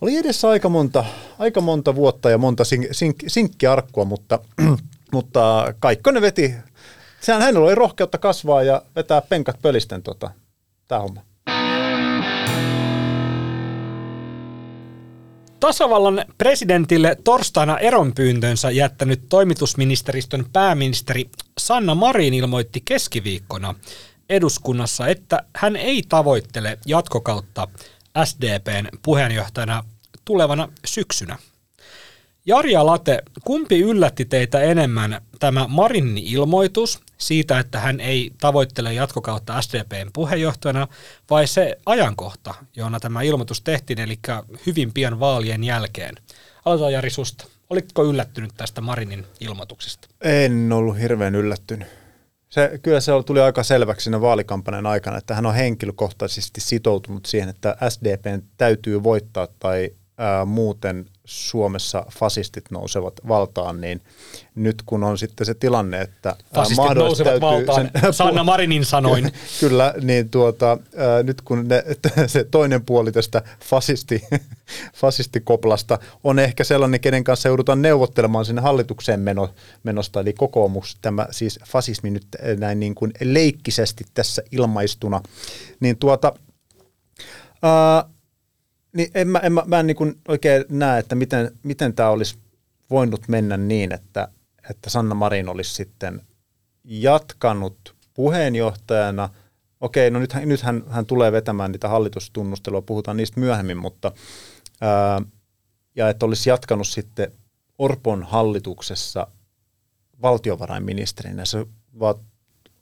[0.00, 1.04] oli edessä aika monta,
[1.38, 4.38] aika monta vuotta ja monta sink, sink, sinkkiarkkua, mutta,
[5.12, 6.54] mutta Kaikkonen veti,
[7.26, 10.30] sehän hänellä oli rohkeutta kasvaa ja vetää penkat pölisten tota,
[10.88, 11.22] tämä homma.
[15.60, 23.74] Tasavallan presidentille torstaina eronpyyntönsä jättänyt toimitusministeristön pääministeri Sanna Marin ilmoitti keskiviikkona
[24.30, 27.68] eduskunnassa, että hän ei tavoittele jatkokautta
[28.24, 29.84] SDPn puheenjohtajana
[30.24, 31.38] tulevana syksynä.
[32.46, 38.94] Jari ja Late, kumpi yllätti teitä enemmän tämä Marinin ilmoitus siitä, että hän ei tavoittele
[38.94, 40.88] jatkokautta SDPn puheenjohtajana,
[41.30, 44.18] vai se ajankohta, jona tämä ilmoitus tehtiin, eli
[44.66, 46.14] hyvin pian vaalien jälkeen?
[46.64, 47.46] Aloitetaan Jari susta.
[47.70, 50.08] Olitko yllättynyt tästä Marinin ilmoituksesta?
[50.20, 51.88] En ollut hirveän yllättynyt.
[52.48, 57.48] Se, kyllä se tuli aika selväksi siinä vaalikampanjan aikana, että hän on henkilökohtaisesti sitoutunut siihen,
[57.48, 64.00] että SDPn täytyy voittaa tai ää, muuten Suomessa fasistit nousevat valtaan, niin
[64.54, 69.32] nyt kun on sitten se tilanne, että fasistit nousevat valtaan, sen, Sanna Marinin sanoin.
[69.60, 71.84] kyllä, niin tuota, ää, nyt kun ne,
[72.26, 74.22] se toinen puoli tästä fasisti,
[74.94, 79.48] fasistikoplasta on ehkä sellainen, kenen kanssa joudutaan neuvottelemaan sinne hallitukseen meno,
[79.82, 82.26] menosta, eli kokoomus, tämä siis fasismi nyt
[82.58, 85.20] näin niin kuin leikkisesti tässä ilmaistuna,
[85.80, 86.32] niin tuota,
[87.62, 88.15] ää,
[88.96, 92.38] niin en mä, en mä, mä en niin oikein näe, että miten, miten tämä olisi
[92.90, 94.28] voinut mennä niin, että,
[94.70, 96.22] että Sanna Marin olisi sitten
[96.84, 99.28] jatkanut puheenjohtajana.
[99.80, 104.12] Okei, no nyt, nyt hän, hän tulee vetämään niitä hallitustunnustelua, puhutaan niistä myöhemmin, mutta
[104.80, 105.22] ää,
[105.96, 107.32] ja että olisi jatkanut sitten
[107.78, 109.26] Orpon hallituksessa
[110.22, 111.44] valtiovarainministerinä.
[111.44, 111.66] Se
[111.98, 112.14] vaan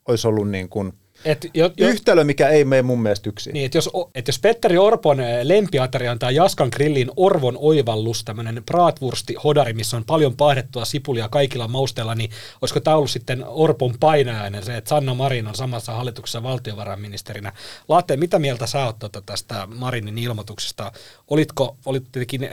[0.09, 0.93] olisi ollut niin kuin–
[1.25, 3.53] et jo, jo, Yhtälö, mikä ei mene mun mielestä yksin.
[3.53, 8.63] Niin, että jos, et jos Petteri Orpon lempiateria on tämä Jaskan grillin Orvon oivallus, tämmöinen
[8.67, 12.31] bratwursti hodari, missä on paljon paahdettua sipulia kaikilla mausteilla, niin
[12.63, 17.53] olisiko tämä ollut sitten Orpon painajainen se, että Sanna Marin on samassa hallituksessa valtiovarainministerinä.
[17.89, 20.93] Latte, mitä mieltä sä oot tuota tästä Marinin ilmoituksesta?
[21.29, 22.51] Olitko, olit tietenkin äh,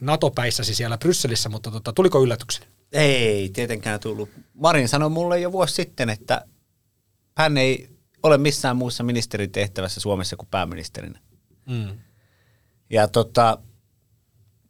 [0.00, 2.64] NATO-päissäsi siellä Brysselissä, mutta tota, tuliko yllätyksen?
[2.92, 4.28] Ei tietenkään tullut.
[4.54, 6.44] Marin sanoi mulle jo vuosi sitten, että
[7.36, 7.91] hän ei
[8.22, 11.20] ole missään muussa ministeritehtävässä Suomessa kuin pääministerinä.
[11.66, 11.98] Mm.
[12.90, 13.58] Ja tota,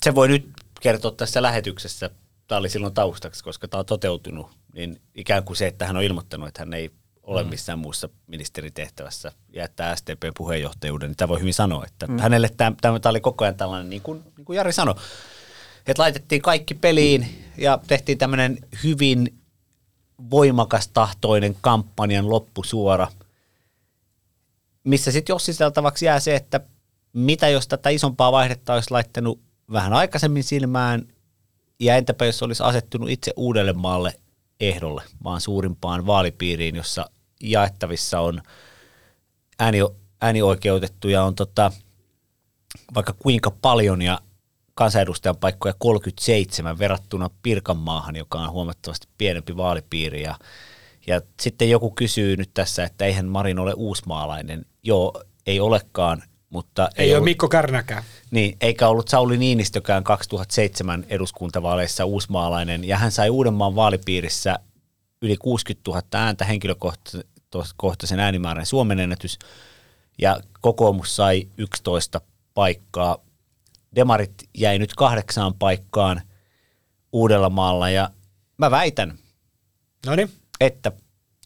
[0.05, 2.11] se voi nyt kertoa tässä lähetyksessä,
[2.49, 6.03] tämä oli silloin taustaksi, koska tämä on toteutunut, niin ikään kuin se, että hän on
[6.03, 6.91] ilmoittanut, että hän ei
[7.23, 7.49] ole mm.
[7.49, 12.19] missään muussa ministeritehtävässä ja että STP-puheenjohtajuuden, niin tämä voi hyvin sanoa, että mm.
[12.19, 14.95] hänelle tämä, tämä, tämä oli koko ajan tällainen, niin kuin, niin kuin Jari sanoi,
[15.87, 19.39] että laitettiin kaikki peliin ja tehtiin tämmöinen hyvin
[20.31, 23.09] voimakas tahtoinen kampanjan loppusuora–
[24.85, 26.61] missä sitten jossiteltavaksi jää se, että
[27.13, 29.41] mitä jos tätä isompaa vaihdetta olisi laittanut
[29.73, 31.09] vähän aikaisemmin silmään,
[31.81, 34.15] ja entäpä jos olisi asettunut itse Uudellemaalle
[34.61, 38.43] ehdolle, vaan suurimpaan vaalipiiriin, jossa jaettavissa on
[39.59, 39.79] ääni,
[40.21, 41.73] äänioikeutettuja on tota,
[42.95, 44.21] vaikka kuinka paljon ja
[44.75, 50.35] kansanedustajan paikkoja 37 verrattuna Pirkanmaahan, joka on huomattavasti pienempi vaalipiiri ja
[51.07, 54.67] ja sitten joku kysyy nyt tässä, että eihän Marin ole uusmaalainen.
[54.83, 56.89] Joo, ei olekaan, mutta...
[56.97, 58.03] Ei, ei ole ollut, Mikko Kärnäkään.
[58.31, 64.59] Niin, eikä ollut Sauli Niinistökään 2007 eduskuntavaaleissa uusmaalainen, ja hän sai Uudenmaan vaalipiirissä
[65.23, 69.39] yli 60 000 ääntä henkilökohtaisen äänimäärän Suomen ennätys,
[70.19, 72.21] ja kokoomus sai 11
[72.55, 73.19] paikkaa.
[73.97, 76.23] Demarit jäi nyt kahdeksaan paikkaan
[77.13, 78.11] Uudellamaalla, ja
[78.59, 79.19] mä väitän,
[80.07, 80.93] Noniin että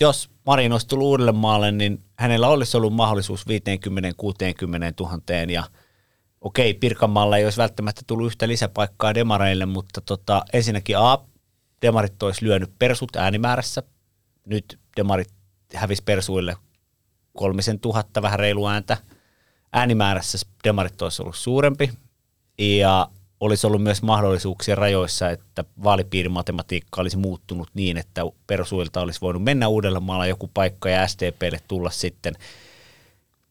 [0.01, 3.53] jos Marin olisi tullut uudelle maalle, niin hänellä olisi ollut mahdollisuus 50-60
[5.01, 5.65] 000 ja
[6.41, 11.19] okei, Pirkanmaalla ei olisi välttämättä tullut yhtä lisäpaikkaa demareille, mutta tota, ensinnäkin A,
[11.83, 13.83] demarit olisi lyönyt persut äänimäärässä.
[14.47, 15.29] Nyt demarit
[15.75, 16.57] hävisi persuille
[17.37, 18.97] kolmisen tuhatta, vähän reilu ääntä.
[19.73, 21.91] Äänimäärässä demarit olisi ollut suurempi.
[22.59, 23.09] Ja
[23.47, 29.69] olisi ollut myös mahdollisuuksia rajoissa, että vaalipiirimatematiikka olisi muuttunut niin, että perusuilta olisi voinut mennä
[29.69, 32.35] Uudellamaalla joku paikka ja STPlle tulla sitten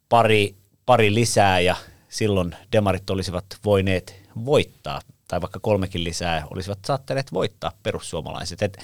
[0.10, 0.56] pari,
[0.86, 1.76] pari lisää ja
[2.10, 8.62] silloin demarit olisivat voineet voittaa, tai vaikka kolmekin lisää olisivat saattaneet voittaa perussuomalaiset.
[8.62, 8.78] Et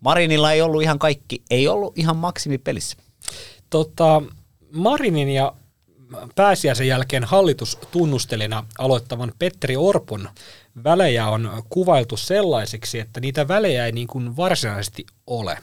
[0.00, 2.96] Marinilla ei ollut ihan kaikki, ei ollut ihan maksimipelissä.
[3.70, 4.22] Tota,
[4.72, 5.54] Marinin ja
[6.34, 10.28] pääsiäisen jälkeen hallitustunnustelina aloittavan Petteri Orpon
[10.84, 15.58] välejä on kuvailtu sellaisiksi, että niitä välejä ei niin kuin varsinaisesti ole.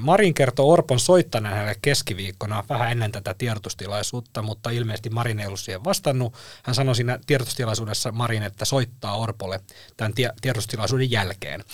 [0.00, 5.60] Marin kertoo Orpon soittaneen hänelle keskiviikkona vähän ennen tätä tiedotustilaisuutta, mutta ilmeisesti Marin ei ollut
[5.60, 6.34] siihen vastannut.
[6.62, 9.60] Hän sanoi siinä tiedotustilaisuudessa Marin, että soittaa Orpolle
[9.96, 11.64] tämän tiedotustilaisuuden jälkeen.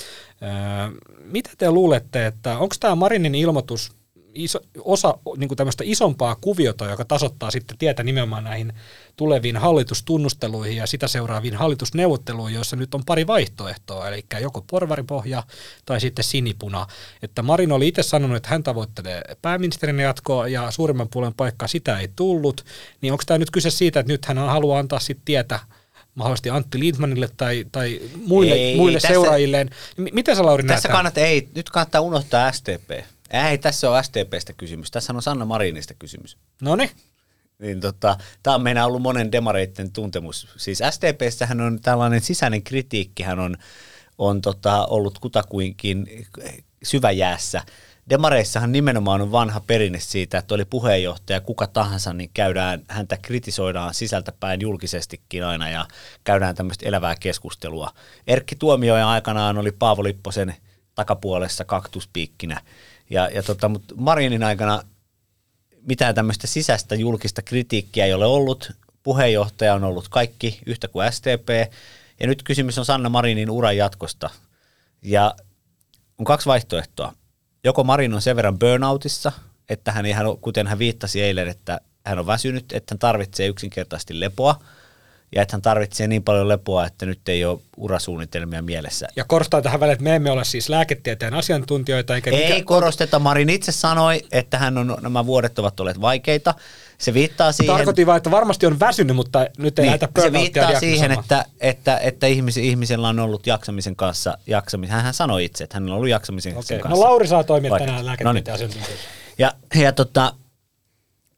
[1.25, 3.93] Mitä te luulette, että onko tämä Marinin ilmoitus
[4.35, 8.73] iso, osa niin kuin tämmöistä isompaa kuviota, joka tasoittaa sitten tietä nimenomaan näihin
[9.17, 15.43] tuleviin hallitustunnusteluihin ja sitä seuraaviin hallitusneuvotteluihin, joissa nyt on pari vaihtoehtoa, eli joko porvaripohja
[15.87, 16.87] tai sitten sinipuna.
[17.23, 21.99] Että Marin oli itse sanonut, että hän tavoittelee pääministerin jatkoa ja suurimman puolen paikkaa sitä
[21.99, 22.65] ei tullut,
[23.01, 25.61] niin onko tämä nyt kyse siitä, että nyt hän haluaa antaa sitten tietä
[26.15, 29.71] mahdollisesti Antti Lindmanille tai, tai muille, Ei, muille tässä- seuraajilleen.
[29.97, 30.99] M- miten sä Lauri näet Tässä tämän?
[30.99, 32.91] kannattaa, ei, nyt kannattaa unohtaa STP.
[33.31, 34.91] Ei, tässä on STPstä kysymys.
[34.91, 36.37] Tässä on Sanna Marinista kysymys.
[36.63, 36.91] Noniin.
[37.59, 40.49] Niin tota, tämä on meidän ollut monen demareitten tuntemus.
[40.57, 43.57] Siis STPssähän on tällainen sisäinen kritiikkihän on,
[44.19, 46.07] on tota, ollut kutakuinkin
[46.83, 47.63] syväjäässä.
[48.11, 53.95] Demareissahan nimenomaan on vanha perinne siitä, että oli puheenjohtaja kuka tahansa, niin käydään, häntä kritisoidaan
[53.95, 55.87] sisältäpäin julkisestikin aina ja
[56.25, 57.91] käydään tämmöistä elävää keskustelua.
[58.27, 60.55] Erkki Tuomioja aikanaan oli Paavo Lipposen
[60.95, 62.61] takapuolessa kaktuspiikkinä.
[63.11, 64.83] Ja, ja tota, mutta Marinin aikana
[65.83, 68.73] mitään tämmöistä sisäistä julkista kritiikkiä ei ole ollut.
[69.03, 71.73] Puheenjohtaja on ollut kaikki yhtä kuin STP.
[72.21, 74.31] Ja nyt kysymys on Sanna Marinin uran jatkosta.
[75.03, 75.35] Ja
[76.19, 77.15] on kaksi vaihtoehtoa.
[77.65, 79.33] Joko Marin on sen verran burnoutissa,
[79.69, 84.21] että hän, ihan, kuten hän viittasi eilen, että hän on väsynyt, että hän tarvitsee yksinkertaisesti
[84.21, 84.61] lepoa.
[85.33, 89.09] Ja että hän tarvitsee niin paljon lepoa, että nyt ei ole urasuunnitelmia mielessä.
[89.17, 93.19] Ja korostaa tähän väliin, että me emme ole siis lääketieteen asiantuntijoita, eikä Ei mikä, korosteta.
[93.19, 96.55] Marin itse sanoi, että hän on, nämä vuodet ovat olleet vaikeita.
[96.99, 97.77] Se viittaa siihen...
[97.77, 101.45] Tarkoitin vain, että varmasti on väsynyt, mutta nyt ei Niin, lähdetä se viittaa siihen, että,
[101.61, 104.97] että, että ihmis, ihmisellä on ollut jaksamisen kanssa, jaksamisen.
[105.01, 107.01] hän sanoi itse, että hänellä on ollut jaksamisen Okei, kanssa.
[107.01, 108.55] no Lauri saa toimia Vaikka- tänään no lääketieteen niin.
[108.55, 109.05] asiantuntijoita.
[109.39, 110.33] Ja, ja tota,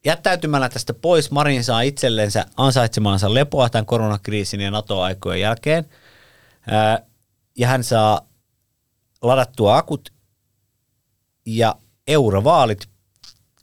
[0.06, 5.88] jättäytymällä tästä pois, Marin saa itsellensä ansaitsemaansa lepoa tämän koronakriisin ja NATO-aikojen jälkeen.
[7.58, 8.28] Ja hän saa
[9.22, 10.12] ladattua akut
[11.46, 11.74] ja
[12.06, 12.88] eurovaalit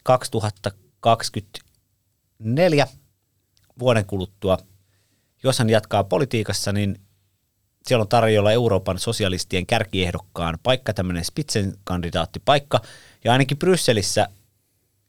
[0.04, 2.88] 2024
[3.80, 4.58] vuoden kuluttua.
[5.44, 7.02] Jos hän jatkaa politiikassa, niin
[7.86, 12.82] siellä on tarjolla Euroopan sosialistien kärkiehdokkaan paikka, tämmöinen Spitzenkandidaattipaikka.
[13.24, 14.28] Ja ainakin Brysselissä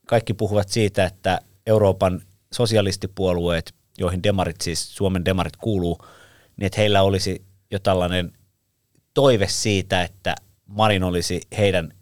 [0.07, 2.21] kaikki puhuvat siitä, että Euroopan
[2.53, 5.97] sosialistipuolueet, joihin demarit siis, Suomen demarit kuuluu,
[6.57, 8.31] niin että heillä olisi jo tällainen
[9.13, 10.35] toive siitä, että
[10.65, 11.93] Marin olisi heidän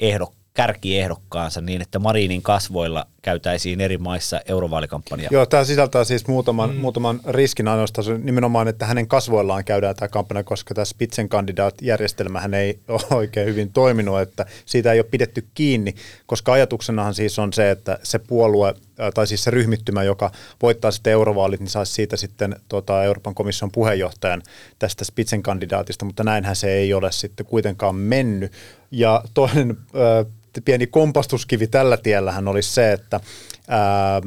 [0.00, 5.28] ehdok, kärkiehdokkaansa niin, että Marinin kasvoilla käytäisiin eri maissa eurovaalikampanja.
[5.32, 6.76] Joo, tämä sisältää siis muutaman, mm.
[6.76, 13.02] muutaman riskin ainoastaan nimenomaan, että hänen kasvoillaan käydään tämä kampanja, koska tämä Spitzenkandidaat-järjestelmähän ei ole
[13.10, 15.94] oikein hyvin toiminut, että siitä ei ole pidetty kiinni,
[16.26, 20.30] koska ajatuksenahan siis on se, että se puolue, ää, tai siis se ryhmittymä, joka
[20.62, 24.42] voittaa sitten eurovaalit, niin saisi siitä sitten tota, Euroopan komission puheenjohtajan
[24.78, 28.52] tästä Spitzenkandidaatista, mutta näinhän se ei ole sitten kuitenkaan mennyt.
[28.90, 30.24] Ja toinen ää,
[30.60, 33.20] pieni kompastuskivi tällä tiellähän olisi se, että
[33.68, 34.22] ää,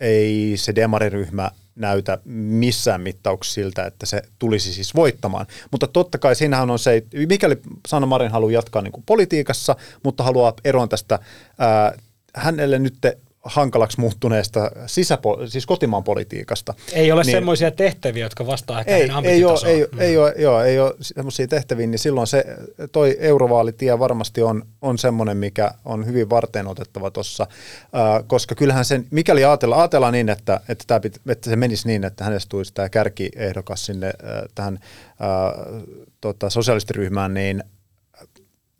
[0.00, 5.46] ei se demariryhmä näytä missään mittauksessa siltä, että se tulisi siis voittamaan.
[5.70, 7.56] Mutta totta kai siinähän on se, mikäli
[7.88, 11.18] Sanna Marin haluaa jatkaa niin kuin politiikassa, mutta haluaa eroon tästä
[11.58, 11.98] ää,
[12.34, 12.94] hänelle nyt
[13.42, 16.74] hankalaksi muuttuneesta sisäpo- siis kotimaan politiikasta.
[16.92, 19.98] Ei ole Niin- semmoisia tehtäviä, jotka vastaa ehkä ei, ei, ole, ei, Mm.
[20.00, 22.44] ei, ole, joo, ei ole semmoisia tehtäviä, niin silloin se
[22.92, 27.46] toi eurovaalitie varmasti on, on semmoinen, mikä on hyvin varten otettava tuossa,
[27.82, 31.88] äh, koska kyllähän sen, mikäli ajatellaan, ajatellaan niin, että, että, tämä pit, että se menisi
[31.88, 35.82] niin, että hänestä tulisi tämä kärkiehdokas sinne äh, tähän äh,
[36.20, 37.64] tota, sosialistiryhmään, niin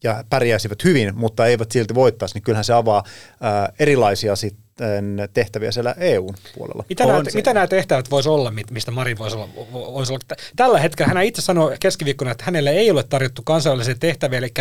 [0.03, 3.05] ja pärjäisivät hyvin, mutta eivät silti voittaisi, niin kyllähän se avaa
[3.40, 6.84] ää, erilaisia sitten tehtäviä siellä EUn puolella.
[6.88, 9.48] Mitä, nämä, mitä nämä tehtävät voisi olla, mistä Marin voisi olla?
[9.57, 10.24] vo- Voisi olla?
[10.28, 14.53] Tä- Tällä hetkellä hän itse sanoi keskiviikkona, että hänelle ei ole tarjottu kansainvälisiä tehtäviä, eli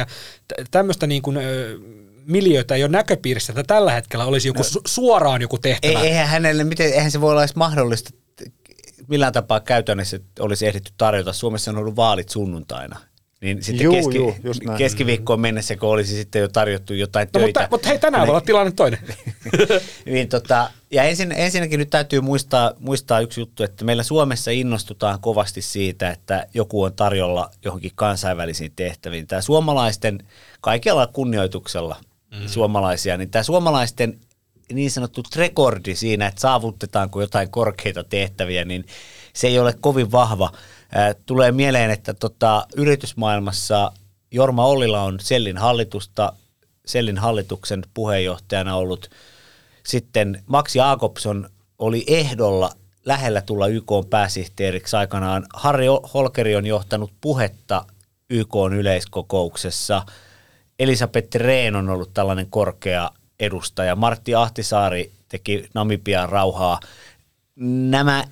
[0.72, 1.78] tämmöistä niin kuin, ö,
[2.26, 6.00] miljöitä ei ole näköpiirissä, että tällä hetkellä olisi joku su- suoraan joku Ei, tehtävä.
[6.04, 8.10] eihän, hänelle, miten, eihän se voi olla edes mahdollista,
[9.08, 11.34] millään tapaa käytännössä olisi ehditty tarjota.
[11.34, 13.00] Suomessa on ollut vaalit sunnuntaina.
[13.42, 14.36] Niin sitten Juu, keski, juu,
[14.78, 17.60] keskiviikkoon mennessä, kun olisi sitten jo tarjottu jotain no, töitä.
[17.60, 19.00] mutta, mutta hei, tänään voi olla tilanne toinen.
[20.06, 25.20] niin tota, ja ensin, ensinnäkin nyt täytyy muistaa, muistaa yksi juttu, että meillä Suomessa innostutaan
[25.20, 29.28] kovasti siitä, että joku on tarjolla johonkin kansainvälisiin tehtäviin.
[29.28, 30.20] Tämä suomalaisten,
[30.62, 31.96] kaikella kunnioituksella
[32.32, 32.48] mm.
[32.48, 34.20] suomalaisia, niin tämä suomalaisten
[34.74, 38.86] niin sanottu rekordi siinä, että saavutetaanko jotain korkeita tehtäviä, niin
[39.34, 40.52] se ei ole kovin vahva.
[41.26, 43.92] Tulee mieleen, että tota, yritysmaailmassa
[44.32, 46.34] Jorma Ollila on Sellin hallitusta,
[46.86, 49.10] Sellin hallituksen puheenjohtajana ollut
[49.86, 52.72] sitten Max Jakobson oli ehdolla
[53.06, 55.46] lähellä tulla YK pääsihteeriksi aikanaan.
[55.54, 57.86] Harri Holkeri on johtanut puhetta
[58.30, 60.06] YK yleiskokouksessa.
[60.80, 63.96] Elisabeth Rehn on ollut tällainen korkea edustaja.
[63.96, 66.80] Martti Ahtisaari teki Namibian rauhaa.
[67.89, 68.24] Nämä,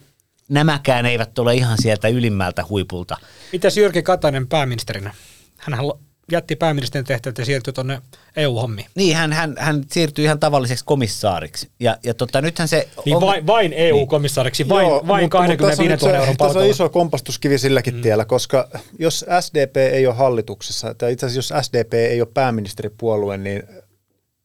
[0.50, 3.18] nämäkään eivät ole ihan sieltä ylimmältä huipulta.
[3.52, 5.14] Mitäs Jyrki Katainen pääministerinä?
[5.58, 6.00] Hänhän lo-
[6.32, 8.02] jätti pääministerin tehtävät ja siirtyi tuonne
[8.36, 8.88] EU-hommiin.
[8.95, 11.70] Niin, hän, hän, hän siirtyi ihan tavalliseksi komissaariksi.
[11.80, 12.88] Ja, ja tota, nythän se...
[13.06, 16.28] Niin on- vain, vain EU-komissaariksi, vain, Joo, vain mutta- 25 mutta 000 tässä on euron
[16.28, 16.72] se- Tässä on palkalla.
[16.72, 18.02] iso kompastuskivi silläkin mm.
[18.02, 18.70] tiellä, koska
[19.00, 23.64] jos SDP ei ole hallituksessa, tai itse asiassa jos SDP ei ole pääministeripuolue, niin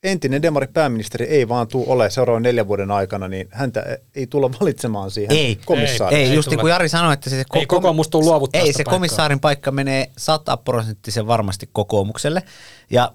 [0.04, 4.50] entinen demari pääministeri ei vaan tule ole seuraavan neljän vuoden aikana, niin häntä ei tulla
[4.60, 6.22] valitsemaan siihen Ei, komissaariksi.
[6.22, 8.66] Ei, Ei just niin kuin Jari sanoi, että se, se Ei kokoomus tule luovuttaa Ei,
[8.66, 8.94] se paikkaa.
[8.94, 12.42] komissaarin paikka menee sataprosenttisen varmasti kokoomukselle.
[12.90, 13.12] Ja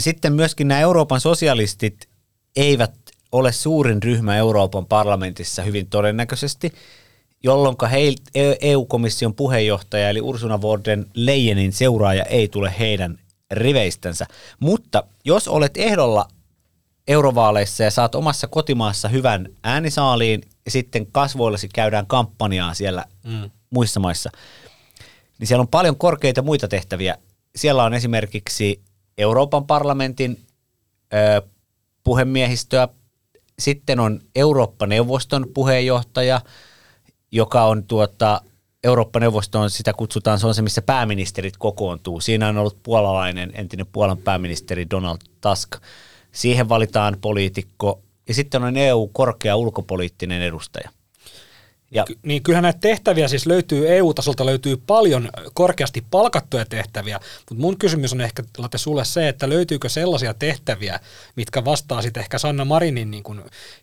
[0.00, 2.08] sitten myöskin nämä Euroopan sosialistit
[2.56, 2.94] eivät
[3.32, 6.72] ole suurin ryhmä Euroopan parlamentissa hyvin todennäköisesti,
[7.44, 7.76] jolloin
[8.60, 13.18] EU-komission puheenjohtaja eli Ursula von der Leyenin seuraaja ei tule heidän
[13.50, 14.26] riveistänsä.
[14.60, 16.28] Mutta jos olet ehdolla
[17.08, 23.50] eurovaaleissa ja saat omassa kotimaassa hyvän äänisaaliin ja sitten kasvoillesi käydään kampanjaa siellä mm.
[23.70, 24.30] muissa maissa,
[25.38, 27.18] niin siellä on paljon korkeita muita tehtäviä.
[27.56, 28.82] Siellä on esimerkiksi
[29.18, 30.40] Euroopan parlamentin
[31.14, 31.42] ö,
[32.04, 32.88] puhemiehistöä,
[33.58, 36.40] sitten on Eurooppa-neuvoston puheenjohtaja,
[37.32, 38.40] joka on tuota,
[38.86, 42.20] Eurooppa-neuvosto on, sitä kutsutaan, se on se, missä pääministerit kokoontuu.
[42.20, 45.70] Siinä on ollut puolalainen, entinen Puolan pääministeri Donald Tusk.
[46.32, 50.90] Siihen valitaan poliitikko ja sitten on EU-korkea ulkopoliittinen edustaja.
[51.90, 57.54] Ja Ky- Niin kyllähän näitä tehtäviä siis löytyy, EU-tasolta löytyy paljon korkeasti palkattuja tehtäviä, mutta
[57.54, 61.00] mun kysymys on ehkä Latte sulle se, että löytyykö sellaisia tehtäviä,
[61.36, 63.40] mitkä vastaa sitten ehkä Sanna Marinin niin kuin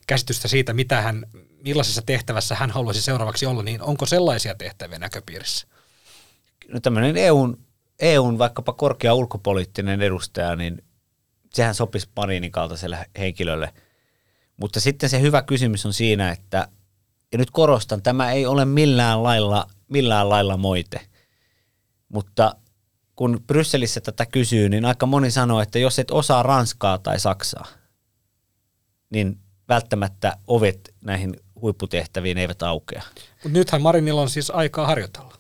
[0.08, 1.26] käsitystä siitä, mitä hän,
[1.64, 5.68] millaisessa tehtävässä hän haluaisi seuraavaksi olla, niin onko sellaisia tehtäviä näköpiirissä?
[6.68, 7.58] no tämmöinen EUn,
[8.00, 10.84] EUn vaikkapa korkea ulkopoliittinen edustaja, niin
[11.54, 13.74] sehän sopisi Marinin kaltaiselle henkilölle.
[14.58, 16.68] Mutta sitten se hyvä kysymys on siinä, että,
[17.32, 21.02] ja nyt korostan, tämä ei ole millään lailla, millään lailla moite,
[22.10, 22.56] mutta
[23.16, 27.68] kun Brysselissä tätä kysyy, niin aika moni sanoo, että jos et osaa ranskaa tai saksaa,
[29.10, 29.40] niin
[29.74, 33.02] välttämättä ovet näihin huipputehtäviin eivät aukea.
[33.44, 35.34] Mutta nythän Marinilla on siis aikaa harjoitella.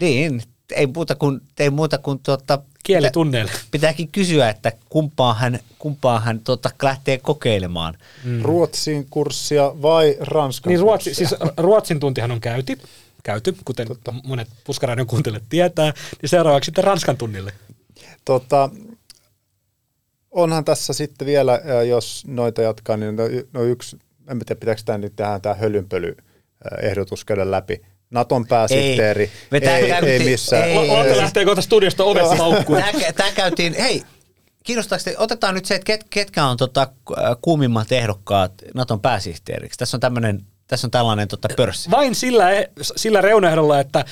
[0.00, 0.42] Niin,
[0.74, 3.50] ei muuta kuin, ei muuta kuin tuota, Kielitunneille.
[3.70, 7.94] pitääkin kysyä, että kumpaa hän, kumpaa hän tuota, lähtee kokeilemaan.
[8.24, 8.42] Mm.
[8.42, 11.28] Ruotsin kurssia vai Ranskan Niin Ruotsi, kurssia?
[11.28, 12.78] siis Ruotsin tuntihan on käyty,
[13.22, 14.14] käyty, kuten Totta.
[14.24, 17.52] monet puskaradion kuuntelijat tietää, niin seuraavaksi sitten Ranskan tunnille.
[18.24, 18.70] Tota,
[20.32, 23.22] onhan tässä sitten vielä, jos noita jatkaa, niin no,
[23.52, 23.96] no yksi,
[24.30, 27.80] en tiedä pitääkö tämä nyt tehdä tämä hölynpöly ää, ehdotus käydä läpi.
[28.10, 30.64] Naton pääsihteeri, Me tää ei, ei, käytiin- missään.
[30.64, 31.16] ei, ei.
[31.16, 32.78] lähtee kohta studiosta ovesta haukkuun.
[32.78, 34.02] Tämä, tämä käytiin, hei,
[34.64, 36.88] kiinnostaako te, otetaan nyt se, että ket, ketkä on tota,
[37.42, 39.78] kuumimmat ehdokkaat Naton pääsihteeriksi.
[39.78, 41.90] Tässä on tämmöinen, tässä on tällainen tota, pörssi.
[41.90, 42.46] Vain sillä,
[42.96, 44.04] sillä reunaehdolla, että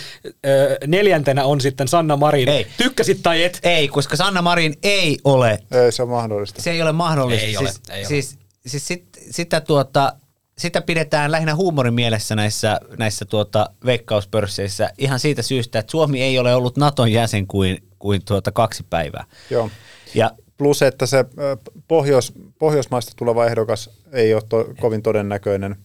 [0.46, 2.48] ö, neljäntenä on sitten Sanna Marin.
[2.48, 2.66] Ei.
[2.76, 3.60] Tykkäsit tai et.
[3.62, 6.62] Ei, koska Sanna Marin ei ole Ei se ole mahdollista.
[6.62, 7.46] se ei ole mahdollista.
[7.46, 8.08] Ei ole, siis, ei ole.
[8.08, 10.12] siis, siis sit, sitä, tuota,
[10.58, 16.38] sitä pidetään lähinnä huumorin mielessä näissä, näissä tuota, veikkauspörsseissä ihan siitä syystä, että Suomi ei
[16.38, 19.24] ole ollut Naton jäsen kuin, kuin tuota kaksi päivää.
[19.50, 19.70] Joo.
[20.14, 21.24] Ja Plus, että se
[21.88, 25.76] Pohjois, Pohjoismaista tuleva ehdokas ei ole to, kovin todennäköinen,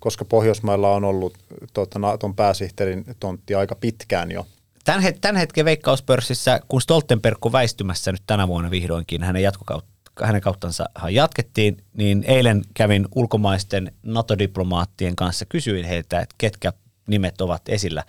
[0.00, 1.38] koska Pohjoismailla on ollut
[1.72, 4.46] tota, Naton pääsihteerin tontti aika pitkään jo.
[4.84, 9.90] tämän, het, tämän hetken veikkauspörssissä, kun Stoltenberg on väistymässä nyt tänä vuonna vihdoinkin, hänen jatkokautta
[10.22, 16.72] hänen kauttansa jatkettiin, niin eilen kävin ulkomaisten NATO-diplomaattien kanssa, kysyin heiltä, että ketkä
[17.06, 18.04] nimet ovat esillä.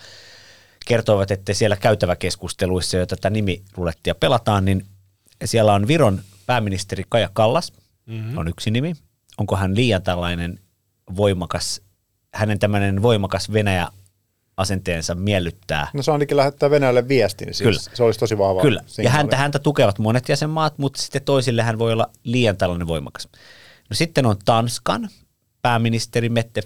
[0.85, 4.85] Kertoivat, että siellä käytäväkeskusteluissa, jo tätä nimirulettia pelataan, niin
[5.45, 7.73] siellä on Viron pääministeri Kaja Kallas,
[8.05, 8.37] mm-hmm.
[8.37, 8.93] on yksi nimi.
[9.37, 10.59] Onko hän liian tällainen
[11.15, 11.81] voimakas,
[12.33, 13.87] hänen tämmöinen voimakas Venäjä
[14.57, 17.95] asenteensa miellyttää No se ainakin lähettää Venäjälle viestin, siis Kyllä.
[17.95, 19.17] se olisi tosi vahva Kyllä, ja signaali.
[19.17, 23.27] häntä, häntä tukevat monet jäsenmaat, mutta sitten toisille hän voi olla liian tällainen voimakas.
[23.89, 25.09] No sitten on Tanskan
[25.61, 26.61] pääministeri Mette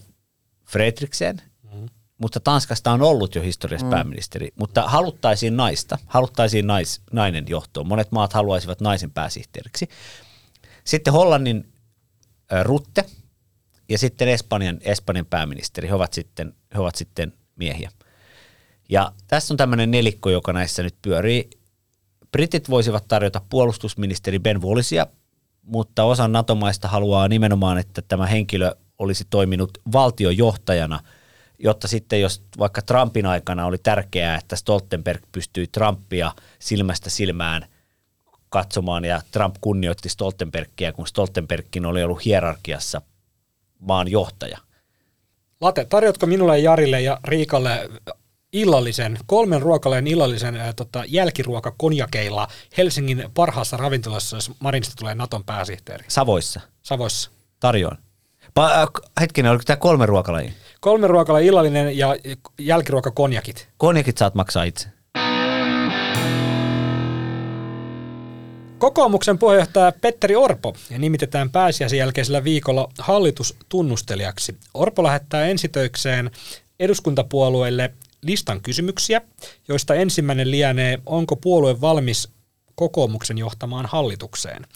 [0.66, 1.42] Fredriksen,
[1.74, 1.90] mm.
[2.18, 3.92] mutta Tanskasta on ollut jo historiassa mm.
[3.92, 7.88] pääministeri, mutta haluttaisiin naista, haluttaisiin nais, nainen johtoon.
[7.88, 9.88] Monet maat haluaisivat naisen pääsihteeriksi.
[10.84, 11.74] Sitten Hollannin
[12.54, 13.06] äh, Rutte
[13.90, 17.92] ja sitten Espanjan, Espanjan pääministeri, he ovat sitten, he ovat sitten miehiä.
[18.90, 21.50] Ja tässä on tämmöinen nelikko, joka näissä nyt pyörii.
[22.32, 25.08] Britit voisivat tarjota puolustusministeri Ben Wallisia,
[25.62, 31.00] mutta osa NATO-maista haluaa nimenomaan, että tämä henkilö olisi toiminut valtiojohtajana,
[31.60, 37.66] jotta sitten jos vaikka Trumpin aikana oli tärkeää, että Stoltenberg pystyi Trumpia silmästä silmään
[38.50, 43.02] katsomaan ja Trump kunnioitti Stoltenbergia, kun Stoltenbergkin oli ollut hierarkiassa
[43.86, 44.58] maan johtaja.
[45.62, 47.90] Late, tarjotko minulle, Jarille ja Riikalle
[48.54, 56.06] illallisen, kolmen ruokaleen illallisen ää, tota, jälkiruokakonjakeilla Helsingin parhaassa ravintolassa, jos Marinista tulee Naton pääsihteeri.
[56.08, 56.62] Savoissa.
[56.82, 57.32] Savoissa.
[57.60, 57.98] Tarjoan.
[58.60, 58.88] Pa- äh,
[59.22, 60.52] hetkinen, oliko tämä kolme ruokalajia?
[60.82, 62.16] Kolme ruokala illallinen ja
[62.60, 63.70] jälkiruokakonjakit.
[63.78, 64.95] Konjakit saat maksaa itse.
[68.86, 74.58] Kokoomuksen puheenjohtaja Petteri Orpo nimitetään pääsiäisen jälkeisellä viikolla hallitustunnustelijaksi.
[74.74, 76.32] Orpo lähettää ensitöikseen
[76.80, 79.22] eduskuntapuolueille listan kysymyksiä,
[79.68, 82.30] joista ensimmäinen lienee, onko puolue valmis
[82.76, 84.68] kokoomuksen johtamaan hallitukseen.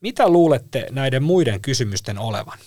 [0.00, 2.58] Mitä luulette näiden muiden kysymysten olevan?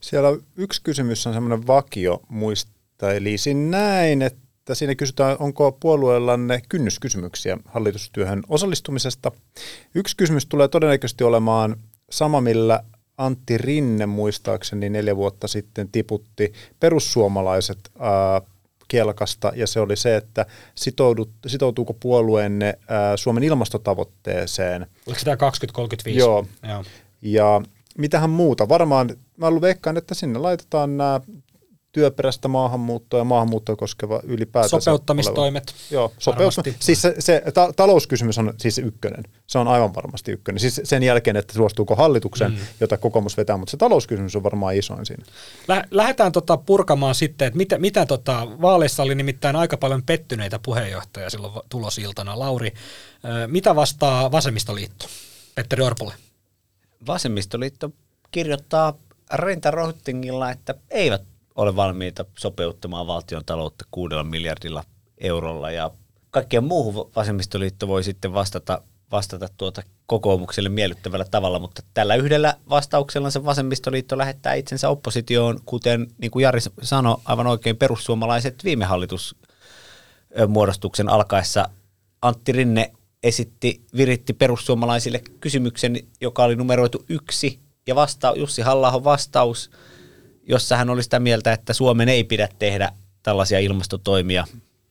[0.00, 8.42] Siellä yksi kysymys on semmoinen vakio muistelisin näin, että siinä kysytään, onko puolueellanne kynnyskysymyksiä hallitustyöhön
[8.48, 9.32] osallistumisesta.
[9.94, 11.76] Yksi kysymys tulee todennäköisesti olemaan
[12.10, 12.84] sama, millä
[13.18, 18.40] Antti Rinne muistaakseni neljä vuotta sitten tiputti perussuomalaiset ää,
[18.88, 24.86] kelkasta, ja se oli se, että sitoudut, sitoutuuko puolueenne ää, Suomen ilmastotavoitteeseen.
[25.06, 26.18] Oliko sitä 2035?
[26.18, 26.46] Joo.
[26.62, 26.84] Joo.
[27.22, 27.60] Ja
[27.98, 28.68] mitähän muuta?
[28.68, 31.20] Varmaan, mä veikkaan, että sinne laitetaan nämä
[31.96, 34.82] työperäistä maahanmuuttoa ja maahanmuuttoa koskeva ylipäätään.
[34.82, 35.64] Sopeuttamistoimet.
[35.68, 35.86] Oleva.
[35.90, 39.24] Joo, sopeuttam- Siis se, se ta- talouskysymys on siis ykkönen.
[39.46, 40.60] Se on aivan varmasti ykkönen.
[40.60, 42.58] Siis sen jälkeen, että suostuuko hallituksen, mm.
[42.80, 45.24] jota kokoomus vetää, mutta se talouskysymys on varmaan isoin siinä.
[45.68, 50.58] Lä- lähdetään tota purkamaan sitten, että mitä, mitä tota, vaaleissa oli nimittäin aika paljon pettyneitä
[50.58, 52.38] puheenjohtajia silloin tulosiltana.
[52.38, 52.72] Lauri,
[53.46, 55.06] mitä vastaa vasemmistoliitto
[55.54, 56.14] Petteri Orpolle?
[57.06, 57.90] Vasemmistoliitto
[58.30, 58.94] kirjoittaa
[59.34, 61.22] rintarohtingilla, että eivät
[61.56, 64.84] ole valmiita sopeuttamaan valtion taloutta kuudella miljardilla
[65.18, 65.70] eurolla.
[65.70, 65.90] Ja
[66.30, 68.82] kaikkeen muuhun vasemmistoliitto voi sitten vastata,
[69.12, 76.06] vastata tuota kokoomukselle miellyttävällä tavalla, mutta tällä yhdellä vastauksella se vasemmistoliitto lähettää itsensä oppositioon, kuten
[76.18, 81.68] niin kuin Jari sanoi aivan oikein perussuomalaiset viime hallitusmuodostuksen alkaessa.
[82.22, 82.92] Antti Rinne
[83.22, 89.70] esitti, viritti perussuomalaisille kysymyksen, joka oli numeroitu yksi, ja vasta, Jussi halla vastaus,
[90.46, 92.92] jossa hän oli sitä mieltä, että Suomen ei pidä tehdä
[93.22, 94.46] tällaisia ilmastotoimia,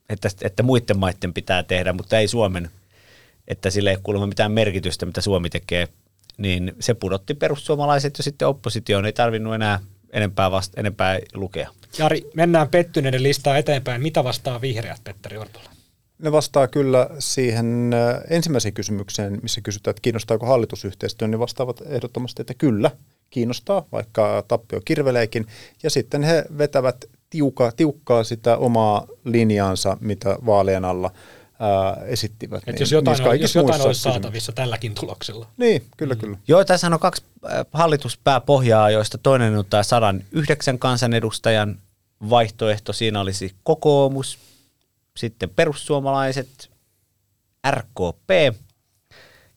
[0.08, 2.70] että, että muiden maiden pitää tehdä, mutta ei Suomen,
[3.48, 5.88] että sillä ei kuulemma mitään merkitystä, mitä Suomi tekee,
[6.38, 9.80] niin se pudotti perussuomalaiset jo sitten oppositioon, ei tarvinnut enää
[10.12, 11.70] enempää, vasta, enempää lukea.
[11.98, 14.02] Jari, mennään pettyneiden listaa eteenpäin.
[14.02, 15.70] Mitä vastaa vihreät, Petteri Orpola?
[16.18, 22.42] Ne vastaa kyllä siihen äh, ensimmäiseen kysymykseen, missä kysytään, että kiinnostaako hallitusyhteistyö, niin vastaavat ehdottomasti,
[22.42, 22.90] että kyllä,
[23.30, 25.46] kiinnostaa, vaikka tappio kirveleekin.
[25.82, 31.10] Ja sitten he vetävät tiukkaa, tiukkaa sitä omaa linjaansa, mitä vaalien alla
[31.60, 32.62] ää, esittivät.
[32.66, 35.46] Et niin, jos jotain, niin jos jotain olisi saatavissa tälläkin tuloksella.
[35.56, 36.20] Niin, kyllä, mm.
[36.20, 36.38] kyllä.
[36.48, 37.22] Joo, tässä on kaksi
[37.72, 41.78] hallituspääpohjaa, joista toinen on tämä 109 kansanedustajan
[42.30, 42.92] vaihtoehto.
[42.92, 44.38] Siinä olisi kokoomus,
[45.16, 46.70] sitten perussuomalaiset,
[47.70, 48.56] RKP.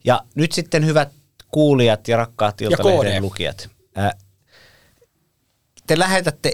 [0.03, 1.09] Ja nyt sitten hyvät
[1.51, 3.69] kuulijat ja rakkaat Iltalehden lukijat.
[5.87, 6.53] Te lähetätte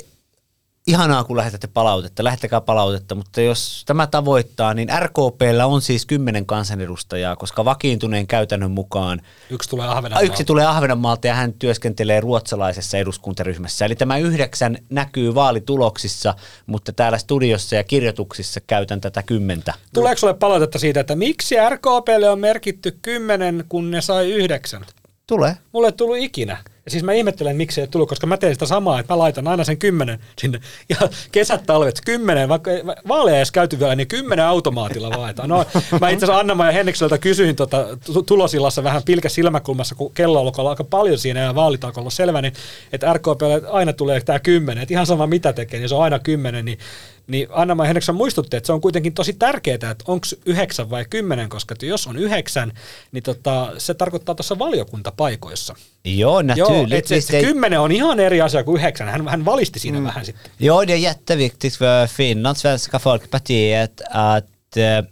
[0.88, 6.46] ihanaa, kun lähetätte palautetta, lähettäkää palautetta, mutta jos tämä tavoittaa, niin RKPllä on siis kymmenen
[6.46, 10.32] kansanedustajaa, koska vakiintuneen käytännön mukaan yksi tulee Ahvenanmaalta.
[10.32, 13.86] Yksi tulee Ahvenanmaalta ja hän työskentelee ruotsalaisessa eduskuntaryhmässä.
[13.86, 19.74] Eli tämä yhdeksän näkyy vaalituloksissa, mutta täällä studiossa ja kirjoituksissa käytän tätä kymmentä.
[19.94, 24.86] Tuleeko sinulle palautetta siitä, että miksi RKPlle on merkitty kymmenen, kun ne sai yhdeksän?
[25.28, 25.58] Tulee.
[25.72, 26.58] Mulle ei tullut ikinä.
[26.86, 29.48] Ja siis mä ihmettelen, miksi ei tullut, koska mä teen sitä samaa, että mä laitan
[29.48, 30.60] aina sen kymmenen sinne.
[30.90, 30.96] Ja
[31.32, 32.72] kesät, talvet, kymmenen, vaikka
[33.08, 35.50] vaaleja edes käyty vielä, niin kymmenen automaatilla vaetaan.
[35.50, 35.66] No,
[36.02, 37.86] mä itse asiassa Anna ja Henrikseltä kysyin tota,
[38.26, 42.42] tulosillassa vähän pilkä silmäkulmassa, kun kello on aika paljon siinä ja vaalit alkoi olla selvä,
[42.42, 42.54] niin
[42.94, 44.82] että RKP aina tulee tämä kymmenen.
[44.82, 46.66] Että ihan sama mitä tekee, niin se on aina kymmenen.
[46.66, 46.80] Niin
[47.28, 51.50] niin Anna-Maja Henriksson muistutti, että se on kuitenkin tosi tärkeää, että onko yhdeksän vai kymmenen,
[51.50, 52.72] koska jos on yhdeksän,
[53.12, 55.76] niin tota, se tarkoittaa tuossa valiokuntapaikoissa.
[56.06, 59.08] Joo, Joo, että se, se kymmenen on ihan eri asia kuin yhdeksän.
[59.08, 60.06] Hän, hän valisti siinä mm.
[60.06, 60.52] vähän sitten.
[60.60, 65.04] Joo, det är jätteviktigt för Finland, Svenska Folkpartiet, att eh,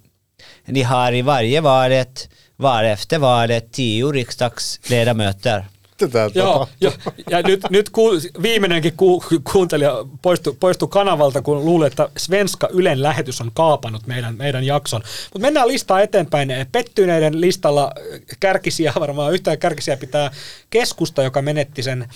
[0.67, 5.63] ni har i varje valet, var efter valet, tio riksdagsledamöter
[5.97, 6.91] tätä Joo, ja,
[7.29, 8.09] ja nyt, nyt ku,
[8.41, 14.35] viimeinenkin ku, kuuntelija poistui, poistui kanavalta, kun luuli, että Svenska Ylen lähetys on kaapannut meidän,
[14.37, 15.01] meidän jakson.
[15.33, 16.49] Mutta mennään listaa eteenpäin.
[16.71, 17.91] Pettyneiden listalla
[18.39, 20.31] kärkisiä, varmaan yhtään kärkisiä pitää
[20.69, 22.07] keskusta, joka menetti sen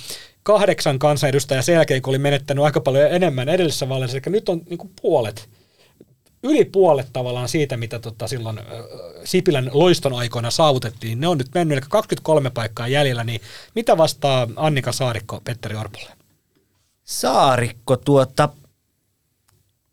[0.44, 4.18] kahdeksan kansanedustajaa sen jälkeen, kun oli menettänyt aika paljon enemmän edellisessä vaaleissa.
[4.18, 5.50] Eli nyt on niin kuin puolet
[6.44, 8.60] yli puolet tavallaan siitä, mitä tota silloin
[9.24, 11.20] Sipilän loiston aikoina saavutettiin.
[11.20, 13.42] Ne on nyt mennyt, eli 23 paikkaa jäljellä, niin
[13.76, 16.10] mitä vastaa Annika Saarikko Petteri Orpolle?
[17.04, 18.50] Saarikko tuota,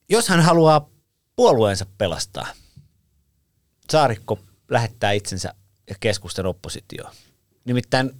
[0.09, 0.89] jos hän haluaa
[1.37, 2.47] puolueensa pelastaa.
[3.91, 4.39] Saarikko
[4.69, 5.55] lähettää itsensä
[5.91, 7.13] ja keskustan oppositioon.
[7.65, 8.11] Nimittäin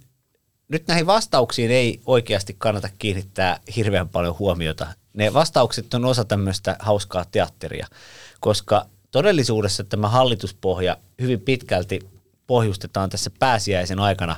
[0.67, 4.93] nyt näihin vastauksiin ei oikeasti kannata kiinnittää hirveän paljon huomiota.
[5.15, 7.87] Ne vastaukset on osa tämmöistä hauskaa teatteria,
[8.39, 11.99] koska todellisuudessa tämä hallituspohja hyvin pitkälti
[12.47, 14.35] pohjustetaan tässä pääsiäisen aikana,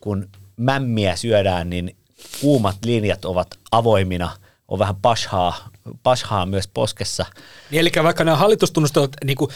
[0.00, 1.96] kun mämmiä syödään, niin
[2.40, 4.36] kuumat linjat ovat avoimina,
[4.68, 5.68] on vähän pashaa,
[6.02, 7.26] pashaa myös poskessa.
[7.70, 9.50] Niin, eli vaikka nämä hallitustunnustelijat, niin kuin,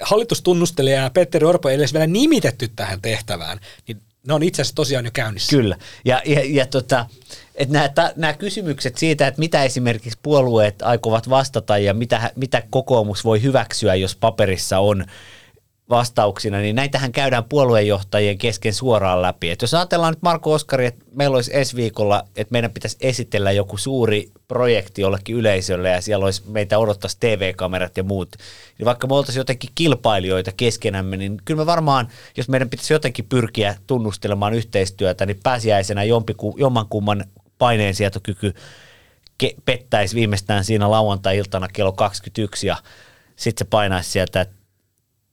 [0.00, 4.74] hallitustunnustelija ja Petteri Orpo ei edes vielä nimitetty tähän tehtävään, niin ne on itse asiassa
[4.74, 5.50] tosiaan jo käynnissä.
[5.50, 5.76] Kyllä.
[6.04, 7.06] Ja, ja, ja tota,
[8.16, 13.94] nämä kysymykset siitä, että mitä esimerkiksi puolueet aikovat vastata ja mitä, mitä kokoomus voi hyväksyä,
[13.94, 15.04] jos paperissa on
[15.92, 19.50] vastauksina, niin näitähän käydään puoluejohtajien kesken suoraan läpi.
[19.50, 23.52] Et jos ajatellaan nyt Marko Oskari, että meillä olisi ensi viikolla, että meidän pitäisi esitellä
[23.52, 28.36] joku suuri projekti jollekin yleisölle ja siellä olisi meitä odottaisi TV-kamerat ja muut,
[28.78, 33.26] niin vaikka me oltaisiin jotenkin kilpailijoita keskenämme, niin kyllä me varmaan, jos meidän pitäisi jotenkin
[33.28, 37.24] pyrkiä tunnustelemaan yhteistyötä, niin pääsiäisenä jompiku, jommankumman
[37.58, 38.54] paineensietokyky
[39.44, 42.76] ke- pettäisi viimeistään siinä lauantai-iltana kello 21 ja
[43.36, 44.61] sitten se painaisi sieltä, että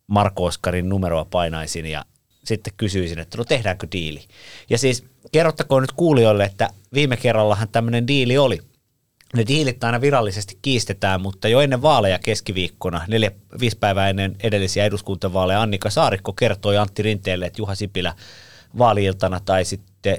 [0.10, 2.06] Marko Oskarin numeroa painaisin ja
[2.44, 4.24] sitten kysyisin, että no tehdäänkö diili.
[4.70, 8.60] Ja siis kerrottakoon nyt kuulijoille, että viime kerrallahan tämmöinen diili oli.
[9.36, 14.86] Ne diilit aina virallisesti kiistetään, mutta jo ennen vaaleja keskiviikkona, neljä, viisi päivää ennen edellisiä
[14.86, 18.16] eduskuntavaaleja, Annika Saarikko kertoi Antti Rinteelle, että Juha Sipilä
[18.78, 20.18] vaaliiltana tai sitten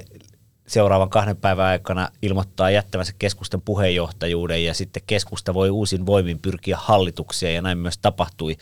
[0.67, 6.77] seuraavan kahden päivän aikana ilmoittaa jättävänsä keskustan puheenjohtajuuden ja sitten keskusta voi uusin voimin pyrkiä
[6.77, 8.57] hallitukseen ja näin myös tapahtui.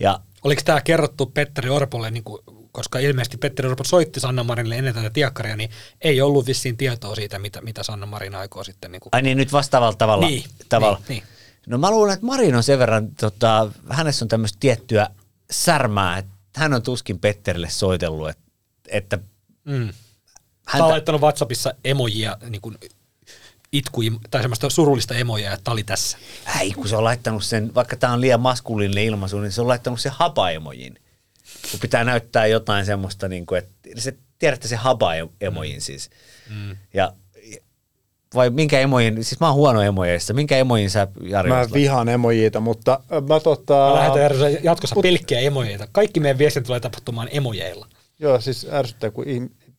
[0.00, 4.76] Ja Oliko tämä kerrottu Petteri Orpolle, niin kuin, koska ilmeisesti Petteri Orpo soitti Sanna Marinille
[4.76, 5.70] ennen tätä tiakkaria, niin
[6.00, 8.92] ei ollut vissiin tietoa siitä, mitä, mitä Sanna Marin aikoo sitten.
[8.92, 9.10] Niin kuin...
[9.12, 10.26] Ai niin, nyt vastaavalla tavalla.
[10.26, 11.00] Niin, tavalla.
[11.08, 11.22] niin, niin.
[11.66, 15.08] No mä luulen, että Marin on sen verran, tota, hänessä on tämmöistä tiettyä
[15.50, 18.42] särmää, että hän on tuskin Petterille soitellut, että,
[18.88, 19.18] että
[19.64, 19.88] Mm.
[20.66, 20.84] Häntä...
[20.84, 22.78] on laittanut WhatsAppissa emojia niin kuin
[23.72, 24.00] itku,
[24.30, 26.18] tai semmoista surullista emoja, että oli tässä.
[26.60, 29.68] Ei, kun se on laittanut sen, vaikka tämä on liian maskuliininen ilmaisu, niin se on
[29.68, 30.94] laittanut sen hapa-emojin.
[31.70, 36.10] Kun pitää näyttää jotain semmoista, niin kuin, että se, tiedätte se hapa-emojin siis.
[36.50, 36.76] Mm.
[36.94, 37.12] Ja
[38.34, 42.60] vai minkä emojin, siis mä oon huono emojeista, minkä emojin sä Jari Mä vihaan emojiita,
[42.60, 43.74] mutta mä tota...
[43.74, 45.02] Mä lähetän jatkossa Mut...
[45.02, 45.88] pelkkiä emojeita.
[45.92, 47.86] Kaikki meidän viestin tulee tapahtumaan emojeilla.
[48.18, 49.24] Joo, siis ärsyttää, kun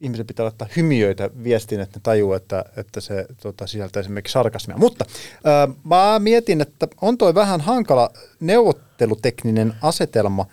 [0.03, 4.77] ihmisen pitää laittaa hymiöitä viestiin, että ne tajuu, että, että se tota, sisältää esimerkiksi sarkasmia.
[4.77, 10.45] Mutta äh, mä mietin, että on toi vähän hankala neuvottelutekninen asetelma,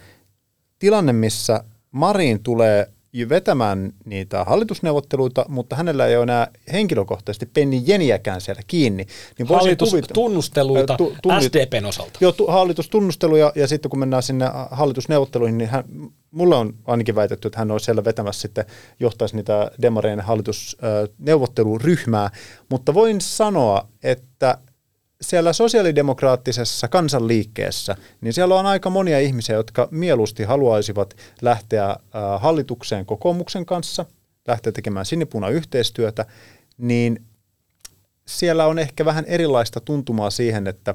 [0.78, 2.88] tilanne, missä Marin tulee
[3.28, 9.06] vetämään niitä hallitusneuvotteluita, mutta hänellä ei ole enää henkilökohtaisesti penni jeniäkään siellä kiinni.
[9.38, 12.18] Niin Hallitustunnusteluita tu, SDPn osalta.
[12.20, 15.84] Joo, tu, hallitustunnusteluja ja sitten kun mennään sinne hallitusneuvotteluihin, niin hän,
[16.30, 18.64] mulle on ainakin väitetty, että hän olisi siellä vetämässä sitten,
[19.00, 22.30] johtaisi niitä Demareen hallitusneuvotteluryhmää,
[22.68, 24.58] mutta voin sanoa, että
[25.22, 31.96] siellä sosiaalidemokraattisessa kansanliikkeessä, niin siellä on aika monia ihmisiä, jotka mieluusti haluaisivat lähteä
[32.38, 34.04] hallitukseen kokoomuksen kanssa,
[34.48, 36.26] lähteä tekemään sinipuna yhteistyötä,
[36.78, 37.22] niin
[38.26, 40.94] siellä on ehkä vähän erilaista tuntumaa siihen, että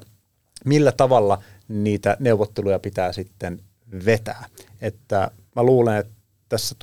[0.66, 3.60] millä tavalla niitä neuvotteluja pitää sitten
[4.06, 4.46] vetää.
[4.82, 6.14] Että mä luulen, että
[6.50, 6.76] tässä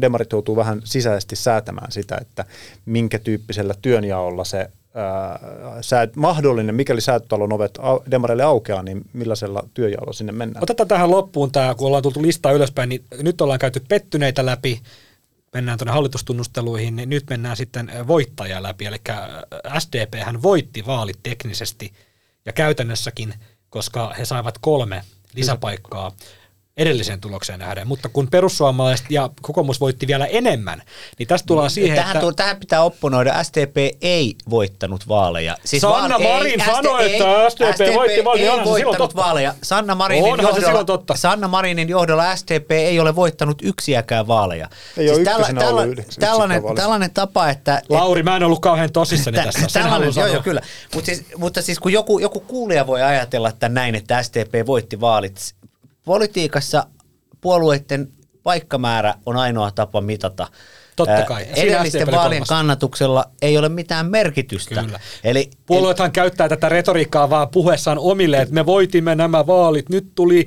[0.00, 2.44] demarit joutuu vähän sisäisesti säätämään sitä, että
[2.86, 5.38] minkä tyyppisellä työnjaolla se ää,
[6.16, 7.78] mahdollinen, mikäli säätötalon ovet
[8.10, 10.62] demareille aukeaa, niin millaisella työjaolla sinne mennään?
[10.62, 14.80] Otetaan tähän loppuun tämä, kun ollaan tultu listaa ylöspäin, niin nyt ollaan käyty pettyneitä läpi,
[15.52, 18.96] mennään tuonne hallitustunnusteluihin, niin nyt mennään sitten voittajaa läpi, eli
[19.78, 21.92] SDP hän voitti vaalit teknisesti
[22.46, 23.34] ja käytännössäkin,
[23.70, 25.02] koska he saivat kolme
[25.34, 26.12] lisäpaikkaa
[26.76, 30.82] edelliseen tulokseen nähden, mutta kun perussuomalaiset ja kokoomus voitti vielä enemmän,
[31.18, 32.32] niin tästä tullaan siihen, tähän, että...
[32.36, 35.56] tähän pitää opponoida, SDP ei voittanut vaaleja.
[35.64, 39.54] Siis Sanna Marin ei, sanoi, että SDP, SDP voitti vaaleja, ei voittanut vaaleja.
[39.62, 41.16] Sanna Marinin, Onhan johdolla, totta.
[41.16, 44.68] Sanna Marinin johdolla SDP ei ole voittanut yksiäkään vaaleja.
[44.96, 45.82] Ei siis tällä, tällä,
[46.20, 47.82] tällainen, tällainen tapa, että...
[47.88, 49.80] Lauri, mä en ollut kauhean tosissani t- tässä.
[49.80, 50.60] Tällainen, joo, joo, kyllä.
[50.94, 55.00] Mut siis, mutta siis kun joku, joku kuulija voi ajatella, että näin, että SDP voitti
[55.00, 55.54] vaalit,
[56.04, 56.86] politiikassa
[57.40, 58.08] puolueiden
[58.42, 60.46] paikkamäärä on ainoa tapa mitata.
[60.96, 61.44] Totta kai.
[61.44, 62.48] Siinä Edellisten vaalien kolmas.
[62.48, 64.82] kannatuksella ei ole mitään merkitystä.
[64.82, 65.00] Kyllä.
[65.24, 70.14] Eli, Puolueethan el- käyttää tätä retoriikkaa vaan puheessaan omille, että me voitimme nämä vaalit, nyt
[70.14, 70.46] tuli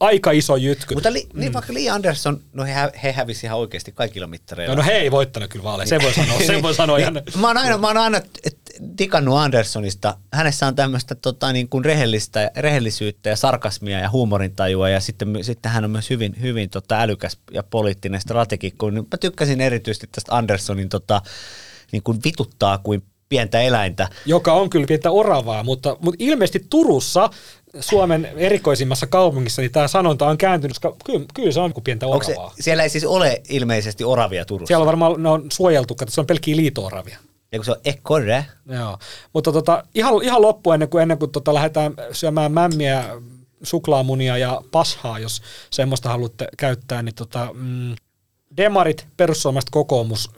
[0.00, 0.94] aika iso jytky.
[0.94, 1.40] Mutta li, mm.
[1.40, 4.74] niin vaikka Lee Anderson, no he, he hävisi ihan oikeasti kaikilla mittareilla.
[4.74, 7.22] No, no he ei voittanut kyllä vaaleja, sen voi sanoa, sen voi sanoa ihan.
[7.36, 8.64] Mä oon aina, mä oon aina että
[8.98, 10.16] digannut Anderssonista.
[10.32, 15.72] Hänessä on tämmöistä tota, niin kuin rehellistä, rehellisyyttä ja sarkasmia ja huumorintajua ja sitten, sitten
[15.72, 18.90] hän on myös hyvin, hyvin tota, älykäs ja poliittinen strategikko.
[18.90, 21.22] Niin mä tykkäsin erityisesti tästä Anderssonin tota,
[21.92, 24.08] niin kuin vituttaa kuin pientä eläintä.
[24.26, 27.30] Joka on kyllä pientä oravaa, mutta, mutta ilmeisesti Turussa
[27.80, 32.06] Suomen erikoisimmassa kaupungissa, niin tämä sanonta on kääntynyt, koska kyllä, kyllä se on kuin pientä
[32.06, 32.52] oravaa.
[32.56, 34.66] Se, siellä ei siis ole ilmeisesti oravia Turussa?
[34.66, 37.18] Siellä on varmaan, ne on suojeltu, että se on pelkkiä liito-oravia.
[37.56, 38.46] Kun se on ekorre.
[38.66, 38.98] Joo,
[39.32, 43.04] mutta tota, ihan, ihan loppu ennen kuin, ennen kuin tota, lähdetään syömään mämmiä,
[43.62, 47.94] suklaamunia ja pashaa, jos semmoista haluatte käyttää, niin tota, mm,
[48.56, 50.30] demarit, perussuomalaiset kokoomus,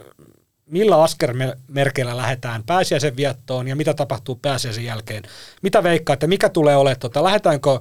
[0.66, 5.22] millä askermerkeillä lähdetään pääsiäisen viettoon ja mitä tapahtuu pääsiäisen jälkeen?
[5.62, 7.80] Mitä veikkaa, että mikä tulee olemaan, tota, lähdetäänkö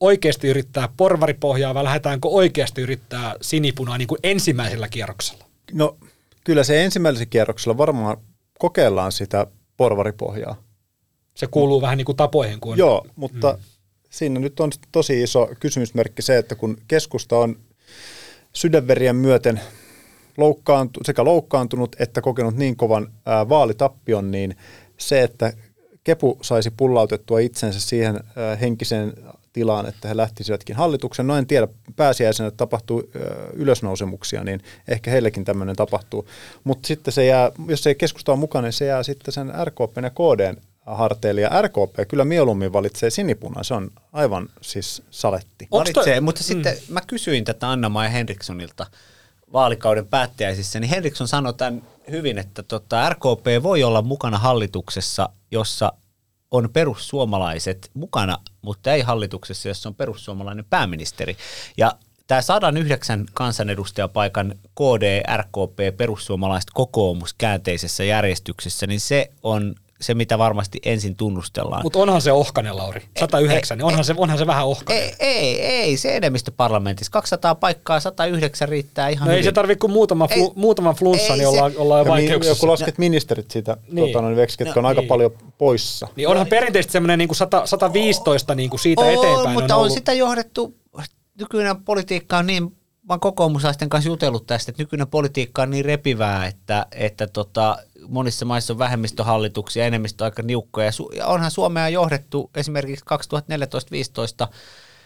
[0.00, 5.44] oikeasti yrittää porvaripohjaa vai lähdetäänkö oikeasti yrittää sinipunaa niin kuin ensimmäisellä kierroksella?
[5.72, 5.96] No
[6.44, 8.16] kyllä se ensimmäisellä kierroksella varmaan
[8.58, 10.62] kokeillaan sitä porvaripohjaa.
[11.34, 12.60] Se kuuluu vähän niin kuin tapoihin.
[12.60, 12.78] Kun...
[12.78, 13.58] Joo, mutta mm.
[14.10, 17.56] siinä nyt on tosi iso kysymysmerkki se, että kun keskusta on
[18.52, 19.60] sydänverien myöten
[20.36, 24.56] loukkaantu, sekä loukkaantunut että kokenut niin kovan ää, vaalitappion, niin
[24.98, 25.52] se, että
[26.04, 29.12] Kepu saisi pullautettua itsensä siihen ää, henkiseen
[29.52, 31.26] tilaan, että he lähtisivätkin hallituksen.
[31.26, 33.10] No en tiedä, pääsiäisenä tapahtuu
[33.52, 36.28] ylösnousemuksia, niin ehkä heillekin tämmöinen tapahtuu.
[36.64, 39.96] Mutta sitten se jää, jos ei keskusta ole mukana, niin se jää sitten sen RKP
[40.02, 40.56] ja KDn
[40.86, 41.40] harteille.
[41.40, 45.68] Ja RKP kyllä mieluummin valitsee sinipuna, se on aivan siis saletti.
[45.70, 46.44] Valitsee, mutta mm.
[46.44, 48.86] sitten mä kysyin tätä Anna-Maja Henrikssonilta
[49.52, 55.92] vaalikauden päättäjäisissä, niin Henriksson sanoi tämän hyvin, että tota, RKP voi olla mukana hallituksessa, jossa
[56.50, 61.36] on perussuomalaiset mukana, mutta ei hallituksessa, jossa on perussuomalainen pääministeri.
[61.76, 61.92] Ja
[62.26, 70.80] tämä 109 kansanedustajapaikan KD, RKP, perussuomalaiset kokoomus käänteisessä järjestyksessä, niin se on se, mitä varmasti
[70.84, 71.82] ensin tunnustellaan.
[71.82, 73.02] Mutta onhan se ohkanen, Lauri.
[73.20, 75.02] 109, ei, niin onhan, ei, se, onhan se vähän ohkanen.
[75.02, 77.12] Ei, ei, ei se enemmistö parlamentissa.
[77.12, 79.36] 200 paikkaa, 109 riittää ihan No hyvin.
[79.36, 82.56] ei se tarvitse kuin muutama, flu, ei, muutaman flunssa, niin ollaan, ollaan jo vaikeuksissa.
[82.56, 84.12] Joku lasket ministerit siitä, niin.
[84.12, 85.08] tota, niin ketkä no, on aika niin.
[85.08, 86.08] paljon poissa.
[86.16, 89.50] Niin onhan no, perinteisesti semmoinen niin 100, 115 niin kuin siitä on, eteenpäin.
[89.50, 90.76] Mutta on, on sitä johdettu,
[91.38, 92.76] nykyinen politiikka on niin
[93.08, 97.78] vaan kokoomuslaisten kanssa jutellut tästä, että nykyinen politiikka on niin repivää, että, että tota,
[98.08, 100.90] monissa maissa on vähemmistöhallituksia, enemmistö aika niukkoja.
[101.16, 103.04] Ja onhan Suomea johdettu esimerkiksi
[104.44, 104.48] 2014-2015,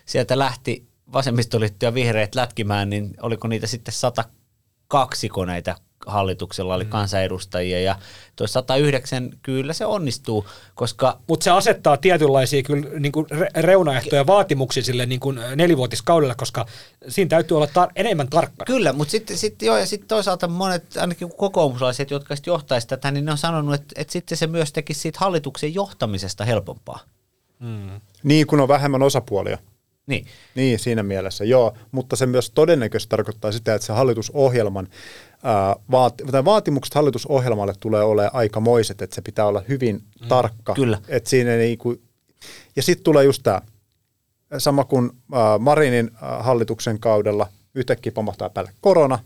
[0.07, 5.77] sieltä lähti vasemmistoliitto ja vihreät lätkimään, niin oliko niitä sitten 102 koneita
[6.07, 6.91] hallituksella oli mm.
[6.91, 7.97] kansanedustajia ja
[8.37, 11.21] tuo 109 kyllä se onnistuu, koska...
[11.27, 13.27] Mutta se asettaa tietynlaisia kyllä niin kuin
[13.57, 16.67] reunaehtoja vaatimuksia sille niin kuin nelivuotiskaudella, koska
[17.09, 18.65] siinä täytyy olla tar- enemmän tarkka.
[18.65, 23.11] Kyllä, mutta sitten sit, joo, ja sitten toisaalta monet, ainakin kokoomuslaiset, jotka sitten johtaisivat tätä,
[23.11, 27.01] niin ne on sanonut, että, että sitten se myös tekisi siitä hallituksen johtamisesta helpompaa.
[27.59, 28.01] Mm.
[28.23, 29.59] Niin, kun on vähemmän osapuolia.
[30.07, 30.27] Niin.
[30.55, 31.77] Niin, siinä mielessä, joo.
[31.93, 34.89] Mutta se myös todennäköisesti tarkoittaa sitä, että se hallitusohjelman
[35.91, 40.75] vaati, vaatimukset hallitusohjelmalle tulee olemaan aikamoiset, että se pitää olla hyvin mm, tarkka.
[40.75, 40.99] Kyllä.
[41.09, 41.79] Että siinä ei,
[42.77, 43.61] ja sitten tulee just tämä,
[44.59, 45.11] sama kuin
[45.59, 49.19] Marinin hallituksen kaudella yhtäkkiä pamahtaa päälle korona,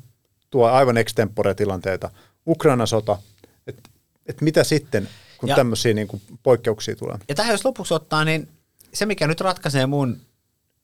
[0.51, 2.11] tuo aivan extempore tilanteita,
[2.47, 3.19] Ukrainan sota,
[3.67, 3.91] että
[4.27, 5.09] et mitä sitten,
[5.39, 7.19] kun ja, tämmöisiä niin kuin poikkeuksia tulee.
[7.29, 8.49] Ja tähän jos lopuksi ottaa, niin
[8.93, 10.21] se mikä nyt ratkaisee mun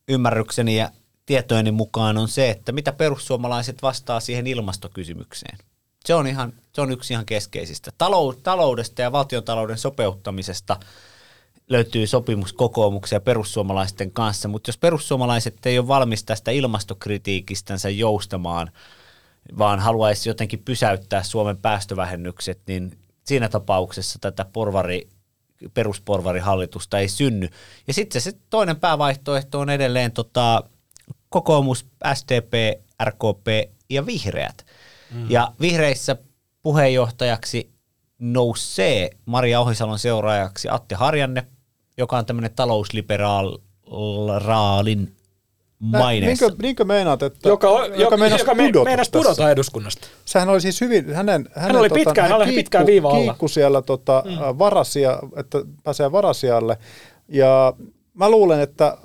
[0.08, 0.90] ymmärrykseni ja
[1.26, 5.58] tietojeni mukaan on se, että mitä perussuomalaiset vastaa siihen ilmastokysymykseen.
[6.04, 7.90] Se on, ihan, se on yksi ihan keskeisistä.
[8.42, 10.76] Taloudesta ja valtiontalouden sopeuttamisesta
[11.68, 18.70] löytyy sopimus kokoomuksen perussuomalaisten kanssa, mutta jos perussuomalaiset ei ole valmis tästä ilmastokritiikistänsä joustamaan,
[19.58, 25.08] vaan haluaisi jotenkin pysäyttää Suomen päästövähennykset, niin siinä tapauksessa tätä porvari,
[25.74, 27.48] perusporvarihallitusta ei synny.
[27.86, 30.62] Ja sitten se toinen päävaihtoehto on edelleen tota,
[31.28, 32.52] kokoomus, SDP,
[33.04, 33.46] RKP
[33.90, 34.66] ja vihreät.
[35.14, 35.30] Mm.
[35.30, 36.16] Ja vihreissä
[36.62, 37.70] puheenjohtajaksi
[38.18, 41.46] nousee Maria Ohisalon seuraajaksi Atte Harjanne,
[41.98, 45.16] joka on tämmöinen talousliberaalin
[45.78, 46.46] maineessa.
[46.46, 47.48] Niinkö, niinkö meinaat, että...
[47.48, 50.08] Joka, joka, joka meinasi joka pudota, meinas pudota eduskunnasta.
[50.24, 51.16] Sehän oli siis hyvin, hänen...
[51.16, 53.32] hänen hän oli tota, pitkään, hän kiikku, pitkään viiva alla.
[53.32, 54.58] Kiikku siellä tota, mm.
[54.58, 56.78] varasia, että pääsee varasijalle.
[57.28, 57.72] Ja
[58.14, 58.98] mä luulen, että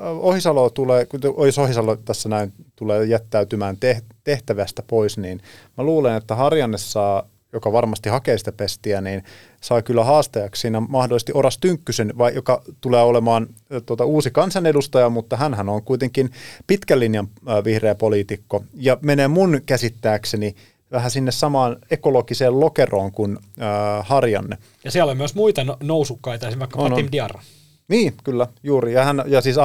[0.00, 3.76] Ohisalo tulee, kun jos Ohisalo tässä näin tulee jättäytymään
[4.24, 5.40] tehtävästä pois, niin
[5.78, 9.24] mä luulen, että Harjanne saa, joka varmasti hakee sitä pestiä, niin
[9.60, 13.46] saa kyllä haastajaksi siinä mahdollisesti Oras Tynkkysen, vai, joka tulee olemaan
[13.86, 16.30] tuota, uusi kansanedustaja, mutta hän on kuitenkin
[16.66, 17.28] pitkän linjan
[17.64, 20.54] vihreä poliitikko ja menee mun käsittääkseni
[20.92, 24.58] vähän sinne samaan ekologiseen lokeroon kuin äh, Harjanne.
[24.84, 27.12] Ja siellä on myös muita no- nousukkaita, esimerkiksi On, Fatim on.
[27.12, 27.42] Diarra.
[27.88, 28.92] Niin, kyllä, juuri.
[28.92, 29.56] Ja, hän, ja siis,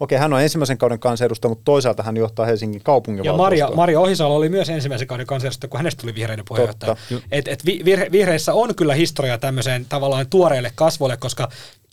[0.00, 3.46] okei, hän on ensimmäisen kauden kansanedustaja, mutta toisaalta hän johtaa Helsingin Ja kaupunginvaltuustoa.
[3.46, 6.96] Maria, Maria Ohisalo oli myös ensimmäisen kauden kansanedustaja, kun hänestä tuli vihreiden puheenjohtaja.
[7.32, 11.48] Et, et vi- vihre, vihreissä on kyllä historia tämmöiseen tavallaan tuoreelle kasvolle, koska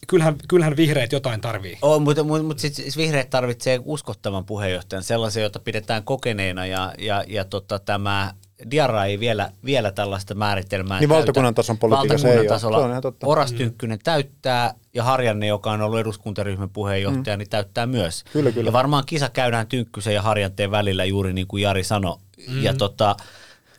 [0.07, 1.77] kyllähän, kyllähän vihreät jotain tarvii.
[1.81, 6.93] On, mutta, mutta, mutta siis, siis vihreät tarvitsee uskottavan puheenjohtajan, sellaisen, jota pidetään kokeneena ja,
[6.97, 8.33] ja, ja tota, tämä
[8.71, 12.47] Diarra ei vielä, vielä tällaista määritelmää Niin valtakunnan tason politiikassa ei ole.
[12.47, 13.27] tasolla Se on ihan totta.
[13.27, 17.39] Oras Tynkkynen täyttää ja Harjanne, joka on ollut eduskuntaryhmän puheenjohtaja, mm.
[17.39, 18.23] niin täyttää myös.
[18.33, 18.67] Kyllä, kyllä.
[18.67, 22.17] Ja varmaan kisa käydään Tynkkysen ja Harjanteen välillä juuri niin kuin Jari sanoi.
[22.47, 22.63] Mm.
[22.63, 23.15] Ja tota,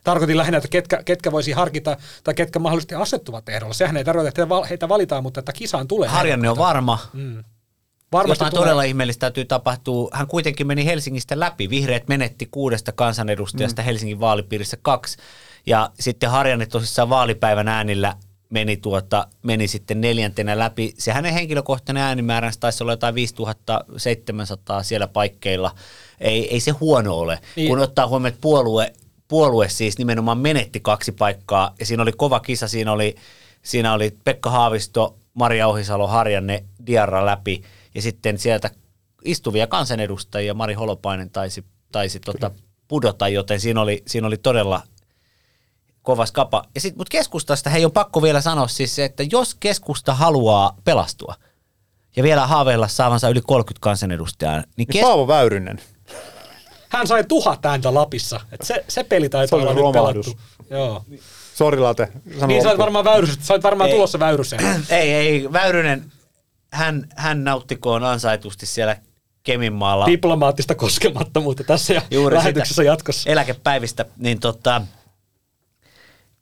[0.05, 3.75] Tarkoitin lähinnä, että ketkä, ketkä voisi harkita tai ketkä mahdollisesti asettuvat ehdolla.
[3.75, 6.09] Sehän ei tarkoita, että heitä valitaan, mutta että kisaan tulee.
[6.09, 6.99] Harjanne on varma.
[7.13, 7.45] Mm.
[8.13, 8.63] Varmasti Jotain tulee.
[8.65, 10.09] todella ihmeellistä täytyy tapahtua.
[10.13, 11.71] Hän kuitenkin meni Helsingistä läpi.
[11.71, 13.87] Vihreät menetti kuudesta kansanedustajasta mm.
[13.87, 15.17] Helsingin vaalipiirissä kaksi.
[15.67, 18.17] Ja sitten Harjanne tosissaan vaalipäivän äänillä
[18.51, 20.95] meni, tuota, meni sitten neljäntenä läpi.
[20.99, 25.71] Se hänen henkilökohtainen äänimääränsä taisi olla jotain 5700 siellä paikkeilla.
[26.21, 27.69] Ei, ei se huono ole, Niin.
[27.69, 28.93] kun ottaa huomioon, että puolue,
[29.29, 31.75] puolue siis nimenomaan menetti kaksi paikkaa.
[31.81, 33.15] Ja siinä oli kova kisa, siinä oli,
[33.63, 37.63] siinä oli Pekka Haavisto, Maria Ohisalo, Harjanne, Diarra läpi.
[37.95, 38.71] Ja sitten sieltä
[39.25, 42.51] istuvia kansanedustajia, Mari Holopainen taisi, taisi tota
[42.89, 44.83] pudota, joten siinä oli, siinä oli todella
[46.03, 46.63] kova skapa.
[46.75, 50.77] Ja sit, mutta keskustasta hei on pakko vielä sanoa siis se, että jos keskusta haluaa
[50.85, 51.35] pelastua
[52.17, 55.81] ja vielä haaveilla saavansa yli 30 kansanedustajaa, niin Niin kes- Paavo Väyrynen.
[56.89, 58.41] Hän sai tuhat ääntä Lapissa.
[58.53, 60.39] Et se, se peli taitaa olla nyt pelattu.
[60.71, 61.05] Joo.
[61.55, 62.09] Sori Late.
[62.35, 63.97] Sano Niin sä olet varmaan väyrys, sä olet varmaan Ei.
[63.97, 64.85] tulossa väyryseen.
[64.91, 66.13] ei, ei, Väyrynen,
[66.73, 68.97] hän, hän nauttikoon ansaitusti siellä
[69.43, 73.31] Keminmaalla Diplomaattista koskemattomuutta tässä ja Juuri lähetyksessä jatkossa.
[73.31, 74.83] eläkepäivistä, niin tota,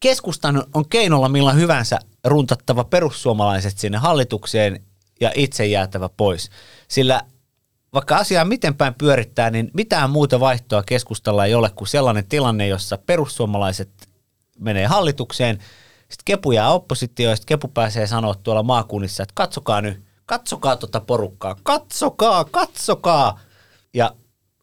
[0.00, 4.82] keskustan on keinolla millä hyvänsä runtattava perussuomalaiset sinne hallitukseen
[5.20, 6.50] ja itse jäätävä pois.
[6.88, 7.20] Sillä
[7.94, 12.66] vaikka asiaa miten päin pyörittää, niin mitään muuta vaihtoa keskustalla ei ole kuin sellainen tilanne,
[12.66, 13.90] jossa perussuomalaiset
[14.58, 15.58] menee hallitukseen,
[15.98, 20.76] sitten Kepu jää oppositioon, ja sitten Kepu pääsee sanoa tuolla maakunnissa, että katsokaa nyt, katsokaa
[20.76, 23.40] tuota porukkaa, katsokaa, katsokaa.
[23.94, 24.16] Ja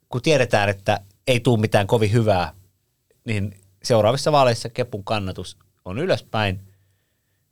[0.10, 2.54] kun tiedetään, että ei tule mitään kovin hyvää,
[3.26, 6.74] niin seuraavissa vaaleissa Kepun kannatus on ylöspäin.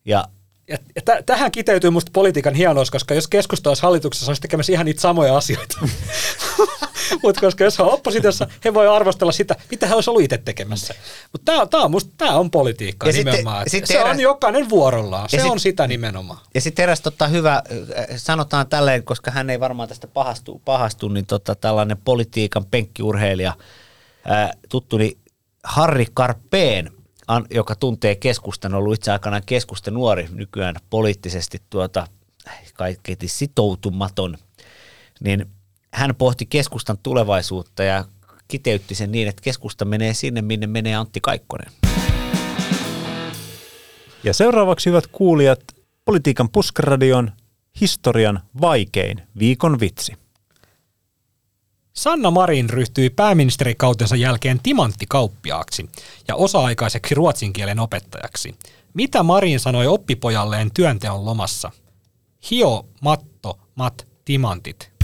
[0.05, 0.26] Ja
[0.70, 4.72] Ja, ja t- tähän kiteytyy musta politiikan hienous, koska jos keskusta olisi hallituksessa, olisi tekemässä
[4.72, 5.78] ihan niitä samoja asioita.
[7.24, 10.93] Mutta koska jos on oppositiossa, he voi arvostella sitä, mitä he olisi ollut itse tekemässä.
[11.32, 13.61] Mutta tämä tää on musta tää on politiikkaa Ja nimenomaan.
[13.61, 15.30] Et sitten se erä- on jokainen vuorollaan.
[15.30, 16.39] Se sit- on sitä nimenomaan.
[16.55, 21.07] Ja sitten eräs tota hyvä, äh, sanotaan tälleen, koska hän ei varmaan tästä pahastu, pahastu
[21.07, 23.53] niin tota, tällainen politiikan penkkiurheilija,
[24.26, 25.18] ää, tuttuni
[25.63, 26.91] Harri Karpeen,
[27.49, 32.07] joka tuntee keskustan, ollut itse aikanaan keskusta nuori, nykyään poliittisesti tuota,
[32.73, 34.38] kaikkein sitoutumaton,
[35.19, 35.45] niin
[35.93, 38.05] hän pohti keskustan tulevaisuutta ja
[38.47, 41.71] kiteytti sen niin, että keskusta menee sinne, minne menee Antti Kaikkonen.
[44.23, 45.59] Ja seuraavaksi hyvät kuulijat,
[46.05, 47.32] Politiikan puskaradion
[47.82, 50.13] historian vaikein viikon vitsi.
[51.98, 55.89] Sanna Marin ryhtyi pääministerikautensa jälkeen timanttikauppiaaksi
[56.28, 58.56] ja osa-aikaiseksi ruotsin kielen opettajaksi.
[58.93, 61.72] Mitä Marin sanoi oppipojalleen työnteon lomassa?
[62.52, 64.95] Hio, matto, mat, timantit.